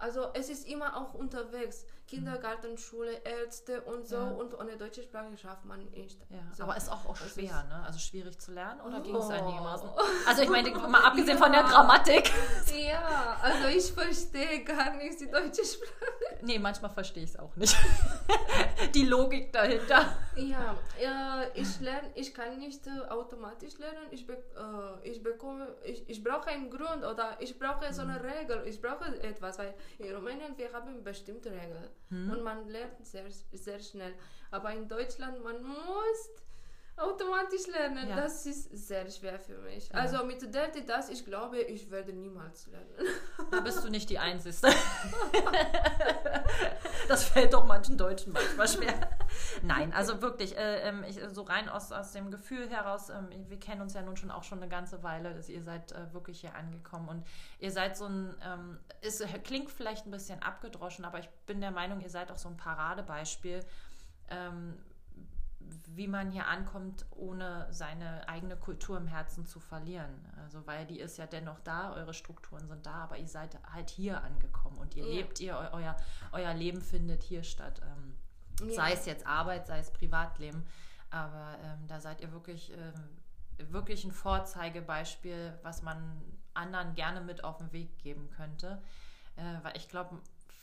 also 0.00 0.30
es 0.34 0.48
ist 0.48 0.66
immer 0.66 0.96
auch 0.96 1.14
unterwegs. 1.14 1.84
Kindergarten, 2.06 2.76
Schule, 2.76 3.12
Ärzte 3.22 3.82
und 3.82 4.06
so. 4.06 4.16
Ja. 4.16 4.30
Und 4.30 4.58
ohne 4.58 4.76
deutsche 4.76 5.02
Sprache 5.02 5.36
schafft 5.36 5.64
man 5.64 5.84
nicht. 5.90 6.18
Ja. 6.30 6.38
So. 6.56 6.64
Aber 6.64 6.76
ist 6.76 6.90
auch, 6.90 7.06
auch 7.06 7.16
schwer, 7.16 7.64
ne? 7.68 7.84
Also 7.86 7.98
schwierig 7.98 8.40
zu 8.40 8.52
lernen 8.52 8.80
oder 8.80 8.98
oh. 8.98 9.02
ging 9.02 9.14
es 9.14 9.28
einigermaßen? 9.28 9.88
Also 10.26 10.42
ich 10.42 10.48
meine, 10.48 10.70
mal 10.70 11.04
abgesehen 11.04 11.38
ja. 11.38 11.44
von 11.44 11.52
der 11.52 11.62
Grammatik. 11.62 12.32
Ja, 12.74 13.36
also 13.42 13.68
ich 13.68 13.92
verstehe 13.92 14.64
gar 14.64 14.96
nicht 14.96 15.20
die 15.20 15.30
deutsche 15.30 15.64
Sprache. 15.64 16.29
Nee, 16.42 16.58
manchmal 16.58 16.90
verstehe 16.90 17.24
ich 17.24 17.30
es 17.30 17.38
auch 17.38 17.54
nicht. 17.56 17.76
die 18.94 19.04
Logik 19.04 19.52
dahinter. 19.52 20.16
Ja, 20.36 20.76
äh, 20.98 21.60
ich 21.60 21.80
lerne, 21.80 22.10
ich 22.14 22.32
kann 22.32 22.58
nicht 22.58 22.86
äh, 22.86 23.08
automatisch 23.08 23.78
lernen. 23.78 24.08
Ich, 24.10 24.26
be 24.26 24.34
äh, 24.34 25.08
ich 25.08 25.22
bekomme, 25.22 25.68
ich, 25.84 26.08
ich 26.08 26.22
brauche 26.22 26.48
einen 26.48 26.70
Grund 26.70 27.04
oder 27.04 27.36
ich 27.40 27.58
brauche 27.58 27.92
so 27.92 28.02
eine 28.02 28.18
mhm. 28.18 28.26
Regel. 28.26 28.62
Ich 28.66 28.80
brauche 28.80 29.06
etwas, 29.22 29.58
weil 29.58 29.74
in 29.98 30.14
Rumänien 30.14 30.56
wir 30.56 30.72
haben 30.72 31.02
bestimmte 31.02 31.50
Regeln 31.50 31.88
hm. 32.08 32.30
und 32.30 32.42
man 32.42 32.68
lernt 32.68 33.04
sehr, 33.06 33.24
sehr 33.52 33.80
schnell. 33.80 34.14
Aber 34.50 34.72
in 34.72 34.88
Deutschland, 34.88 35.42
man 35.42 35.62
muss 35.62 36.30
automatisch 36.96 37.66
lernen. 37.66 38.08
Ja. 38.08 38.16
Das 38.16 38.46
ist 38.46 38.70
sehr 38.86 39.08
schwer 39.10 39.38
für 39.38 39.58
mich. 39.58 39.88
Ja. 39.88 39.94
Also 39.94 40.24
mit 40.24 40.42
Delta 40.42 40.80
das, 40.86 41.08
ich 41.08 41.24
glaube, 41.24 41.60
ich 41.60 41.90
werde 41.90 42.12
niemals 42.12 42.66
lernen. 42.66 42.90
Da 43.50 43.60
bist 43.60 43.84
du 43.84 43.88
nicht 43.88 44.10
die 44.10 44.18
Einzige. 44.18 44.40
das 47.08 47.24
fällt 47.24 47.52
doch 47.54 47.64
manchen 47.64 47.96
Deutschen 47.96 48.32
manchmal 48.32 48.68
schwer. 48.68 49.10
Nein, 49.62 49.92
also 49.92 50.20
wirklich, 50.22 50.56
äh, 50.56 50.88
ähm, 50.88 51.04
ich, 51.08 51.20
so 51.32 51.42
rein 51.42 51.68
aus, 51.68 51.92
aus 51.92 52.12
dem 52.12 52.30
Gefühl 52.30 52.68
heraus, 52.68 53.10
äh, 53.10 53.20
wir 53.48 53.58
kennen 53.58 53.80
uns 53.80 53.94
ja 53.94 54.02
nun 54.02 54.16
schon 54.16 54.30
auch 54.30 54.44
schon 54.44 54.58
eine 54.58 54.68
ganze 54.68 55.02
Weile, 55.02 55.34
dass 55.34 55.48
ihr 55.48 55.62
seid 55.62 55.92
äh, 55.92 56.12
wirklich 56.12 56.40
hier 56.40 56.54
angekommen 56.54 57.08
und 57.08 57.26
ihr 57.58 57.70
seid 57.70 57.96
so 57.96 58.06
ein, 58.06 58.36
ähm, 58.44 58.78
es 59.00 59.22
klingt 59.44 59.70
vielleicht 59.70 60.06
ein 60.06 60.10
bisschen 60.10 60.42
abgedroschen, 60.42 61.04
aber 61.04 61.18
ich 61.18 61.28
bin 61.46 61.60
der 61.60 61.70
Meinung, 61.70 62.00
ihr 62.00 62.10
seid 62.10 62.30
auch 62.30 62.38
so 62.38 62.48
ein 62.48 62.56
Paradebeispiel, 62.56 63.60
ähm, 64.28 64.78
wie 65.86 66.08
man 66.08 66.30
hier 66.30 66.46
ankommt, 66.46 67.06
ohne 67.10 67.66
seine 67.70 68.28
eigene 68.28 68.56
Kultur 68.56 68.96
im 68.96 69.06
Herzen 69.06 69.46
zu 69.46 69.60
verlieren. 69.60 70.10
Also 70.42 70.66
weil 70.66 70.86
die 70.86 71.00
ist 71.00 71.18
ja 71.18 71.26
dennoch 71.26 71.60
da, 71.60 71.92
eure 71.92 72.14
Strukturen 72.14 72.66
sind 72.68 72.86
da, 72.86 73.04
aber 73.04 73.18
ihr 73.18 73.28
seid 73.28 73.58
halt 73.72 73.90
hier 73.90 74.22
angekommen 74.22 74.78
und 74.78 74.94
ihr 74.96 75.04
ja. 75.04 75.14
lebt, 75.14 75.40
ihr 75.40 75.70
euer, 75.72 75.96
euer 76.32 76.54
Leben 76.54 76.80
findet 76.80 77.22
hier 77.22 77.42
statt. 77.42 77.80
Ähm, 77.84 78.68
ja. 78.68 78.74
Sei 78.74 78.92
es 78.92 79.06
jetzt 79.06 79.26
Arbeit, 79.26 79.66
sei 79.66 79.78
es 79.78 79.92
Privatleben. 79.92 80.64
Aber 81.10 81.56
ähm, 81.64 81.86
da 81.88 82.00
seid 82.00 82.20
ihr 82.20 82.32
wirklich, 82.32 82.72
ähm, 82.72 83.72
wirklich 83.72 84.04
ein 84.04 84.12
Vorzeigebeispiel, 84.12 85.58
was 85.62 85.82
man 85.82 86.20
anderen 86.54 86.94
gerne 86.94 87.20
mit 87.20 87.42
auf 87.44 87.58
den 87.58 87.72
Weg 87.72 87.98
geben 87.98 88.30
könnte. 88.30 88.82
Äh, 89.36 89.62
weil 89.62 89.76
ich 89.76 89.88
glaube, 89.88 90.20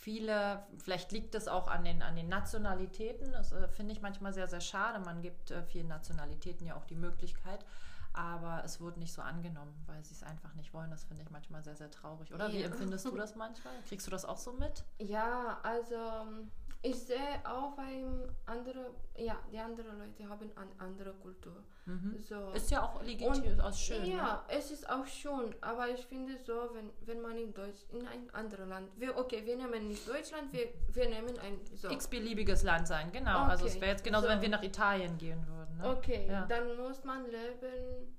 viele, 0.08 0.63
vielleicht 0.78 1.12
liegt 1.12 1.36
es 1.36 1.50
auch 1.50 1.67
an 1.67 1.84
den, 1.84 2.02
an 2.02 2.15
den 2.15 2.30
Nationalitäten, 2.30 3.30
das 3.34 3.52
äh, 3.52 3.67
finde 3.67 3.91
ich 3.91 4.02
manchmal 4.02 4.32
sehr, 4.32 4.48
sehr 4.48 4.62
schade. 4.62 5.00
Man 5.00 5.22
gibt 5.22 5.52
äh, 5.52 5.62
vielen 5.63 5.89
Nationalitäten 5.89 6.65
ja 6.65 6.78
auch 6.78 6.86
die 6.86 6.96
Möglichkeit, 6.96 7.65
aber 8.13 8.63
es 8.63 8.80
wurde 8.80 9.00
nicht 9.00 9.12
so 9.12 9.22
angenommen, 9.22 9.76
weil 9.86 10.02
sie 10.06 10.13
es 10.13 10.24
einfach 10.24 10.54
nicht 10.54 10.74
wollen. 10.74 10.91
Das 10.91 11.04
finde 11.04 11.24
ich 11.24 11.30
manchmal 11.30 11.62
sehr, 11.62 11.76
sehr 11.76 11.91
traurig. 11.91 12.34
Oder 12.34 12.48
ja. 12.48 12.54
wie 12.54 12.63
empfindest 12.63 13.04
du 13.04 13.12
das 13.17 13.36
manchmal? 13.36 13.74
Kriegst 13.89 14.08
du 14.08 14.12
das 14.12 14.24
auch 14.24 14.38
so 14.38 14.54
mit? 14.54 14.86
Ja, 15.00 15.60
also 15.63 15.98
ich 16.82 17.00
sehe 17.00 17.40
auch 17.44 17.76
beim 17.76 18.24
andere, 18.46 18.92
ja, 19.18 19.38
die 19.52 19.58
anderen 19.58 19.98
Leute 19.98 20.30
haben 20.30 20.52
eine 20.56 20.72
andere 20.80 21.13
Kultur. 21.13 21.63
Mhm. 21.86 22.18
So. 22.20 22.52
Ist 22.52 22.70
ja 22.70 22.84
auch 22.84 23.02
legitim, 23.02 23.60
auch 23.60 23.74
schön. 23.74 24.06
Ja, 24.06 24.46
ne? 24.48 24.56
es 24.56 24.72
ist 24.72 24.88
auch 24.90 25.06
schön, 25.06 25.56
aber 25.62 25.90
ich 25.90 26.06
finde 26.06 26.38
so, 26.46 26.70
wenn, 26.74 26.92
wenn 27.06 27.22
man 27.22 27.38
in 27.38 27.54
Deutsch, 27.54 27.86
in 27.90 28.06
ein 28.08 28.30
anderes 28.34 28.68
Land, 28.68 28.90
wir, 28.98 29.18
okay, 29.18 29.44
wir 29.46 29.56
nehmen 29.56 29.88
nicht 29.88 30.08
Deutschland, 30.08 30.52
wir, 30.54 30.68
wir 30.90 31.10
nehmen 31.10 31.38
ein 31.40 31.60
so. 31.76 31.90
x-beliebiges 31.90 32.63
Land 32.63 32.88
sein, 32.88 33.12
genau. 33.12 33.44
Okay. 33.44 33.52
Also 33.52 33.66
es 33.66 33.82
wäre 33.82 33.92
jetzt 33.92 34.04
genauso, 34.04 34.28
so. 34.28 34.34
wenn 34.34 34.42
wir 34.42 34.50
nach 34.50 34.63
Italien 34.63 35.18
gehen 35.18 35.46
würden. 35.48 35.78
Ne? 35.78 35.90
Okay, 35.90 36.28
ja. 36.30 36.46
dann 36.46 36.76
muss 36.78 37.04
man 37.04 37.26
leben 37.26 38.16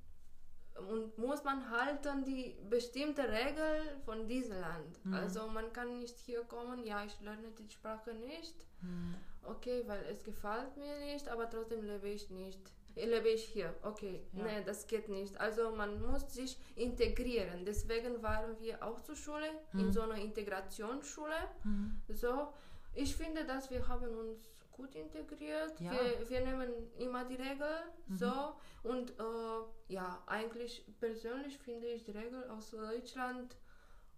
und 0.89 1.17
muss 1.19 1.45
man 1.45 1.71
halten 1.71 2.25
die 2.25 2.57
bestimmte 2.69 3.23
Regel 3.23 3.97
von 4.05 4.27
diesem 4.27 4.61
Land. 4.61 5.05
Mhm. 5.05 5.15
Also 5.15 5.47
man 5.49 5.73
kann 5.73 5.99
nicht 5.99 6.19
hier 6.19 6.43
kommen, 6.45 6.85
ja, 6.85 7.05
ich 7.05 7.21
lerne 7.21 7.51
die 7.59 7.69
Sprache 7.71 8.15
nicht. 8.15 8.55
Mhm. 8.81 9.15
Okay, 9.45 9.83
weil 9.87 10.05
es 10.11 10.23
gefällt 10.25 10.77
mir 10.77 10.99
nicht, 11.01 11.29
aber 11.29 11.49
trotzdem 11.49 11.85
lebe 11.85 12.09
ich 12.09 12.31
nicht. 12.31 12.61
Lebe 12.95 13.29
ich 13.29 13.45
hier. 13.45 13.75
Okay, 13.83 14.23
ja. 14.33 14.45
nee, 14.45 14.65
das 14.65 14.87
geht 14.87 15.09
nicht. 15.09 15.39
Also 15.41 15.71
man 15.71 16.03
muss 16.03 16.33
sich 16.35 16.59
integrieren. 16.75 17.65
Deswegen 17.65 18.23
waren 18.23 18.59
wir 18.61 18.83
auch 18.83 19.01
zur 19.01 19.15
Schule, 19.15 19.51
mhm. 19.73 19.81
in 19.81 19.93
so 19.93 20.03
einer 20.03 20.17
Integrationsschule. 20.17 21.37
Mhm. 21.65 22.01
So, 22.09 22.49
ich 22.95 23.15
finde, 23.15 23.45
dass 23.45 23.71
wir 23.71 23.87
haben 23.87 24.09
uns 24.17 24.49
gut 24.79 24.95
integriert. 24.95 25.79
Ja. 25.81 25.93
Wir, 25.93 26.31
wir 26.31 26.41
nehmen 26.41 26.71
immer 26.99 27.25
die 27.25 27.35
Regel 27.35 27.75
mhm. 28.07 28.17
so 28.17 28.55
und 28.85 29.11
äh, 29.11 29.93
ja, 29.93 30.23
eigentlich 30.27 30.87
persönlich 31.01 31.59
finde 31.59 31.89
ich 31.89 32.05
die 32.05 32.13
Regel 32.13 32.49
aus 32.49 32.71
Deutschland 32.71 33.57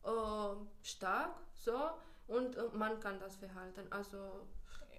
äh, 0.04 0.54
stark 0.82 1.40
so 1.54 1.90
und 2.28 2.56
äh, 2.56 2.62
man 2.74 3.00
kann 3.00 3.18
das 3.18 3.36
verhalten. 3.36 3.86
Also 3.90 4.46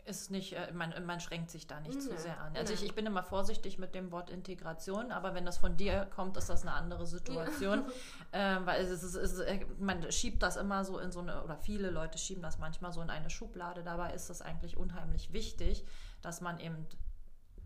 ist 0.05 0.31
nicht, 0.31 0.53
äh, 0.53 0.71
man, 0.73 0.93
man 1.05 1.19
schränkt 1.19 1.49
sich 1.49 1.67
da 1.67 1.79
nicht 1.79 1.95
mhm. 1.95 2.01
zu 2.01 2.17
sehr 2.17 2.39
an. 2.39 2.55
Also 2.55 2.73
ich, 2.73 2.83
ich, 2.83 2.95
bin 2.95 3.05
immer 3.05 3.23
vorsichtig 3.23 3.77
mit 3.77 3.95
dem 3.95 4.11
Wort 4.11 4.29
Integration, 4.29 5.11
aber 5.11 5.33
wenn 5.33 5.45
das 5.45 5.57
von 5.57 5.77
dir 5.77 6.07
kommt, 6.15 6.37
ist 6.37 6.49
das 6.49 6.61
eine 6.63 6.73
andere 6.73 7.05
Situation. 7.05 7.79
Ja. 7.79 7.85
Ähm, 8.33 8.65
weil 8.65 8.81
es 8.81 8.89
ist, 8.89 9.03
es 9.03 9.33
ist, 9.33 9.39
äh, 9.39 9.65
man 9.77 10.09
schiebt 10.09 10.41
das 10.41 10.55
immer 10.55 10.85
so 10.85 10.99
in 10.99 11.11
so 11.11 11.19
eine, 11.19 11.43
oder 11.43 11.57
viele 11.57 11.89
Leute 11.89 12.17
schieben 12.17 12.41
das 12.41 12.59
manchmal 12.59 12.93
so 12.93 13.01
in 13.01 13.09
eine 13.09 13.29
Schublade. 13.29 13.83
Dabei 13.83 14.13
ist 14.13 14.29
es 14.29 14.41
eigentlich 14.41 14.77
unheimlich 14.77 15.33
wichtig, 15.33 15.85
dass 16.21 16.39
man 16.39 16.57
eben 16.61 16.87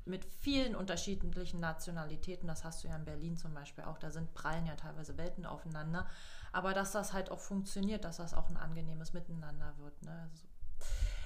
mit 0.05 0.25
vielen 0.25 0.75
unterschiedlichen 0.75 1.59
Nationalitäten, 1.59 2.47
das 2.47 2.63
hast 2.63 2.83
du 2.83 2.87
ja 2.87 2.95
in 2.95 3.05
Berlin 3.05 3.37
zum 3.37 3.53
Beispiel 3.53 3.83
auch, 3.83 3.99
da 3.99 4.09
sind 4.09 4.33
prallen 4.33 4.65
ja 4.65 4.75
teilweise 4.75 5.17
Welten 5.17 5.45
aufeinander, 5.45 6.07
aber 6.51 6.73
dass 6.73 6.91
das 6.91 7.13
halt 7.13 7.29
auch 7.29 7.39
funktioniert, 7.39 8.05
dass 8.05 8.17
das 8.17 8.33
auch 8.33 8.49
ein 8.49 8.57
angenehmes 8.57 9.13
Miteinander 9.13 9.73
wird. 9.77 10.01
Ne? 10.03 10.29
Also 10.31 10.45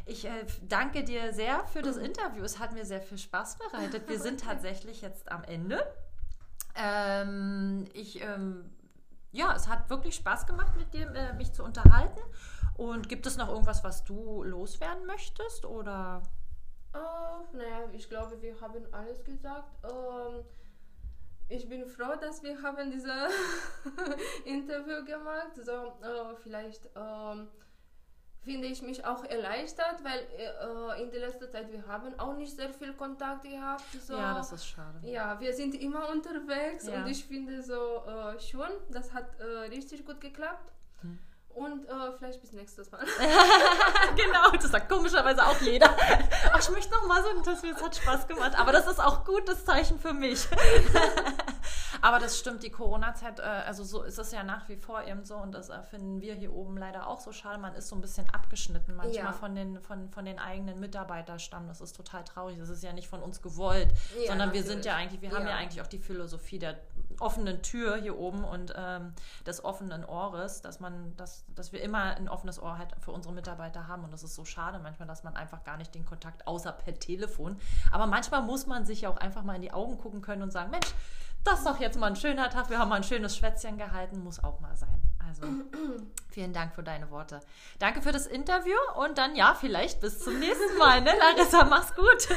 ich 0.06 0.26
äh, 0.26 0.46
danke 0.68 1.04
dir 1.04 1.34
sehr 1.34 1.66
für 1.68 1.82
das 1.82 1.98
Interview. 1.98 2.44
Es 2.44 2.60
hat 2.60 2.74
mir 2.74 2.86
sehr 2.86 3.02
viel 3.02 3.18
Spaß 3.18 3.58
bereitet. 3.58 4.08
Wir 4.08 4.20
sind 4.22 4.42
tatsächlich 4.42 5.02
jetzt 5.02 5.32
am 5.32 5.44
Ende. 5.44 5.86
Ähm, 6.76 7.86
ich, 7.94 8.22
ähm, 8.22 8.70
ja, 9.32 9.56
es 9.56 9.68
hat 9.68 9.90
wirklich 9.90 10.16
Spaß 10.16 10.48
gemacht, 10.48 10.76
mit 10.78 10.94
dir 10.94 11.14
äh, 11.14 11.34
mich 11.34 11.54
zu 11.54 11.64
unterhalten. 11.64 12.22
Und 12.78 13.10
gibt 13.10 13.26
es 13.26 13.38
noch 13.38 13.50
irgendwas, 13.50 13.84
was 13.84 14.06
du 14.06 14.44
loswerden 14.44 15.06
möchtest? 15.06 15.66
Oder? 15.66 16.24
Oh, 16.94 17.56
naja, 17.56 17.90
ich 17.92 18.10
glaube, 18.10 18.42
wir 18.42 18.60
haben 18.62 18.86
alles 18.94 19.24
gesagt. 19.24 19.70
Ähm, 19.84 20.46
ich 21.50 21.68
bin 21.68 21.86
froh, 21.88 22.16
dass 22.22 22.42
wir 22.44 22.62
haben 22.62 22.92
dieses 22.92 23.10
Interview 24.46 25.04
gemacht. 25.04 25.56
So, 25.56 25.72
äh, 25.72 26.36
vielleicht 26.42 26.90
ähm, 26.96 27.48
finde 28.50 28.68
ich 28.68 28.82
mich 28.82 29.06
auch 29.06 29.24
erleichtert, 29.26 30.04
weil 30.04 30.22
äh, 30.22 31.04
in 31.04 31.12
der 31.12 31.20
letzten 31.20 31.48
Zeit 31.52 31.72
wir 31.72 31.86
haben 31.86 32.20
auch 32.20 32.36
nicht 32.36 32.56
sehr 32.56 32.74
viel 32.74 32.94
Kontakt 32.94 33.44
gehabt. 33.44 33.84
So. 34.02 34.14
Ja, 34.14 34.34
das 34.34 34.52
ist 34.52 34.66
schade. 34.66 34.98
Ja, 35.04 35.40
wir 35.40 35.54
sind 35.54 35.76
immer 35.76 36.10
unterwegs 36.10 36.88
ja. 36.88 36.96
und 36.96 37.08
ich 37.08 37.24
finde 37.26 37.62
so 37.62 38.02
äh, 38.08 38.40
schon, 38.40 38.72
das 38.90 39.14
hat 39.14 39.28
äh, 39.40 39.68
richtig 39.70 40.04
gut 40.04 40.20
geklappt. 40.20 40.72
Hm. 41.02 41.20
Und 41.50 41.86
äh, 41.86 42.12
vielleicht 42.18 42.42
bis 42.42 42.52
nächstes 42.54 42.90
Mal. 42.92 43.02
genau, 44.16 44.50
das 44.52 44.72
sagt 44.72 44.90
komischerweise 44.90 45.46
auch 45.46 45.62
jeder. 45.62 45.96
Ach, 46.52 46.60
ich 46.60 46.70
möchte 46.72 46.92
noch 46.92 47.08
mal 47.08 47.22
so, 47.22 47.42
dass 47.42 47.64
es 47.64 47.84
hat 47.84 47.96
Spaß 47.96 48.28
gemacht. 48.28 48.58
Aber 48.58 48.72
das 48.72 48.88
ist 48.88 49.00
auch 49.00 49.26
gutes 49.26 49.64
Zeichen 49.64 50.00
für 50.00 50.14
mich. 50.14 50.48
Aber 52.02 52.20
das 52.20 52.40
stimmt, 52.40 52.64
die 52.64 52.70
Corona-Zeit, 52.70 53.40
äh, 53.40 53.44
also 53.44 53.84
so 53.84 54.04
ist 54.04 54.18
es 54.20 54.32
ja 54.32 54.44
nach 54.44 54.70
wie 54.70 54.78
vor 54.78 55.04
eben 55.04 55.26
so 55.26 55.36
und 55.36 55.52
das 55.52 55.72
finden 55.90 56.22
wir 56.22 56.36
hier 56.36 56.54
oben 56.54 56.78
leider 56.78 57.08
auch 57.08 57.20
so 57.20 57.32
schade. 57.32 57.60
Man 57.60 57.76
ist 57.76 57.88
so 57.88 57.96
ein 57.96 58.02
bisschen 58.02 58.30
abgeschnitten 58.30 58.96
manchmal 58.96 59.26
ja. 59.26 59.34
von, 59.34 59.56
den, 59.56 59.82
von, 59.82 60.10
von 60.10 60.26
den 60.26 60.40
eigenen 60.40 60.80
Mitarbeiterstamm. 60.80 61.68
Das 61.68 61.82
ist 61.82 61.96
total 61.96 62.24
traurig. 62.24 62.58
Das 62.60 62.70
ist 62.70 62.84
ja 62.84 62.94
nicht 62.94 63.08
von 63.08 63.22
uns 63.22 63.42
gewollt, 63.42 63.90
ja, 63.90 64.28
sondern 64.28 64.50
natürlich. 64.50 64.66
wir 64.66 64.74
sind 64.74 64.86
ja 64.86 64.96
eigentlich, 64.96 65.22
wir 65.22 65.32
haben 65.32 65.48
ja 65.48 65.56
eigentlich 65.56 65.82
auch 65.82 65.88
die 65.88 66.00
Philosophie 66.00 66.60
der 66.60 66.78
offenen 67.20 67.62
Tür 67.62 67.98
hier 67.98 68.18
oben 68.18 68.44
und 68.44 68.74
ähm, 68.76 69.14
des 69.46 69.64
offenen 69.64 70.06
Ohres, 70.06 70.62
dass 70.62 70.80
man, 70.80 71.16
dass, 71.18 71.46
dass 71.56 71.72
wir 71.72 71.82
immer 71.82 72.16
ein 72.16 72.30
offenes 72.30 72.62
Ohr 72.62 72.78
halt 72.78 72.96
für 73.00 73.12
unsere 73.12 73.34
Mitarbeiter 73.34 73.88
haben. 73.88 74.04
Und 74.04 74.14
das 74.14 74.24
ist 74.24 74.36
so 74.36 74.46
schade 74.46 74.80
manchmal, 74.80 75.08
dass 75.08 75.24
man 75.24 75.36
einfach 75.36 75.64
gar 75.64 75.78
nicht 75.78 75.94
den 75.96 76.06
Kontakt 76.06 76.48
außer 76.48 76.72
per 76.72 76.98
Telefon. 76.98 77.60
Aber 77.92 78.06
manchmal 78.08 78.42
muss 78.42 78.66
man 78.66 78.86
sich 78.86 79.02
ja 79.02 79.10
auch 79.10 79.18
einfach 79.18 79.44
mal 79.44 79.56
in 79.56 79.62
die 79.62 79.72
Augen 79.72 79.98
gucken 79.98 80.22
können 80.22 80.42
und 80.42 80.52
sagen, 80.52 80.72
Mensch, 80.72 80.94
das 81.44 81.60
ist 81.60 81.68
doch 81.68 81.80
jetzt 81.80 82.00
mal 82.00 82.08
ein 82.08 82.16
schöner 82.16 82.50
Tag. 82.50 82.70
Wir 82.70 82.80
haben 82.80 82.90
mal 82.90 82.98
ein 82.98 83.04
schönes 83.04 83.36
Schwätzchen 83.36 83.78
gehalten. 83.78 84.24
Muss 84.24 84.44
auch 84.44 84.60
mal 84.60 84.76
sein. 84.76 85.00
Also 85.30 85.44
vielen 86.30 86.54
Dank 86.54 86.74
für 86.74 86.84
deine 86.84 87.12
Worte. 87.12 87.40
Danke 87.78 88.02
für 88.02 88.12
das 88.12 88.26
Interview 88.26 88.78
und 89.04 89.18
dann 89.18 89.36
ja, 89.36 89.56
vielleicht 89.60 90.02
bis 90.02 90.20
zum 90.20 90.40
nächsten 90.40 90.78
Mal. 90.78 91.02
Ne? 91.02 91.12
Larissa, 91.20 91.66
mach's 91.66 91.94
gut. 91.96 92.28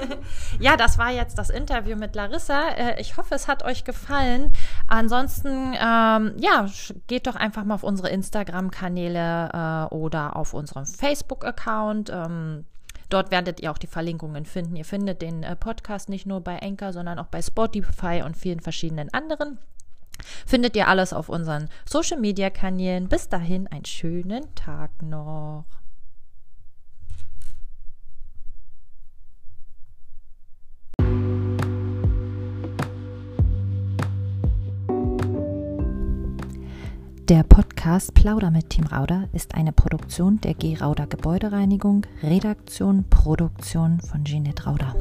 ja, 0.60 0.76
das 0.76 0.98
war 0.98 1.10
jetzt 1.10 1.38
das 1.38 1.50
Interview 1.50 1.96
mit 1.96 2.14
Larissa. 2.14 2.68
Äh, 2.70 3.00
ich 3.00 3.16
hoffe, 3.16 3.34
es 3.34 3.48
hat 3.48 3.64
euch 3.64 3.84
gefallen. 3.84 4.52
Ansonsten, 4.86 5.74
ähm, 5.74 6.34
ja, 6.38 6.66
geht 7.08 7.26
doch 7.26 7.36
einfach 7.36 7.64
mal 7.64 7.74
auf 7.74 7.82
unsere 7.82 8.10
Instagram-Kanäle 8.10 9.88
äh, 9.90 9.94
oder 9.94 10.36
auf 10.36 10.54
unserem 10.54 10.86
Facebook-Account. 10.86 12.10
Ähm, 12.10 12.64
Dort 13.10 13.30
werdet 13.30 13.60
ihr 13.60 13.70
auch 13.70 13.78
die 13.78 13.86
Verlinkungen 13.86 14.46
finden. 14.46 14.76
Ihr 14.76 14.84
findet 14.84 15.20
den 15.20 15.42
äh, 15.42 15.56
Podcast 15.56 16.08
nicht 16.08 16.26
nur 16.26 16.40
bei 16.40 16.62
Anchor, 16.62 16.92
sondern 16.92 17.18
auch 17.18 17.26
bei 17.26 17.42
Spotify 17.42 18.22
und 18.24 18.36
vielen 18.36 18.60
verschiedenen 18.60 19.12
anderen. 19.12 19.58
Findet 20.46 20.76
ihr 20.76 20.88
alles 20.88 21.12
auf 21.12 21.28
unseren 21.28 21.68
Social 21.84 22.20
Media 22.20 22.50
Kanälen. 22.50 23.08
Bis 23.08 23.28
dahin 23.28 23.66
einen 23.66 23.84
schönen 23.84 24.54
Tag 24.54 25.02
noch. 25.02 25.64
Der 37.30 37.44
Podcast 37.44 38.12
Plauder 38.14 38.50
mit 38.50 38.70
Team 38.70 38.86
Rauder 38.86 39.28
ist 39.32 39.54
eine 39.54 39.70
Produktion 39.70 40.40
der 40.40 40.54
G. 40.54 40.76
Rauder 40.76 41.06
Gebäudereinigung, 41.06 42.04
Redaktion, 42.24 43.04
Produktion 43.08 44.00
von 44.00 44.24
Jeanette 44.24 44.64
Rauder. 44.64 44.96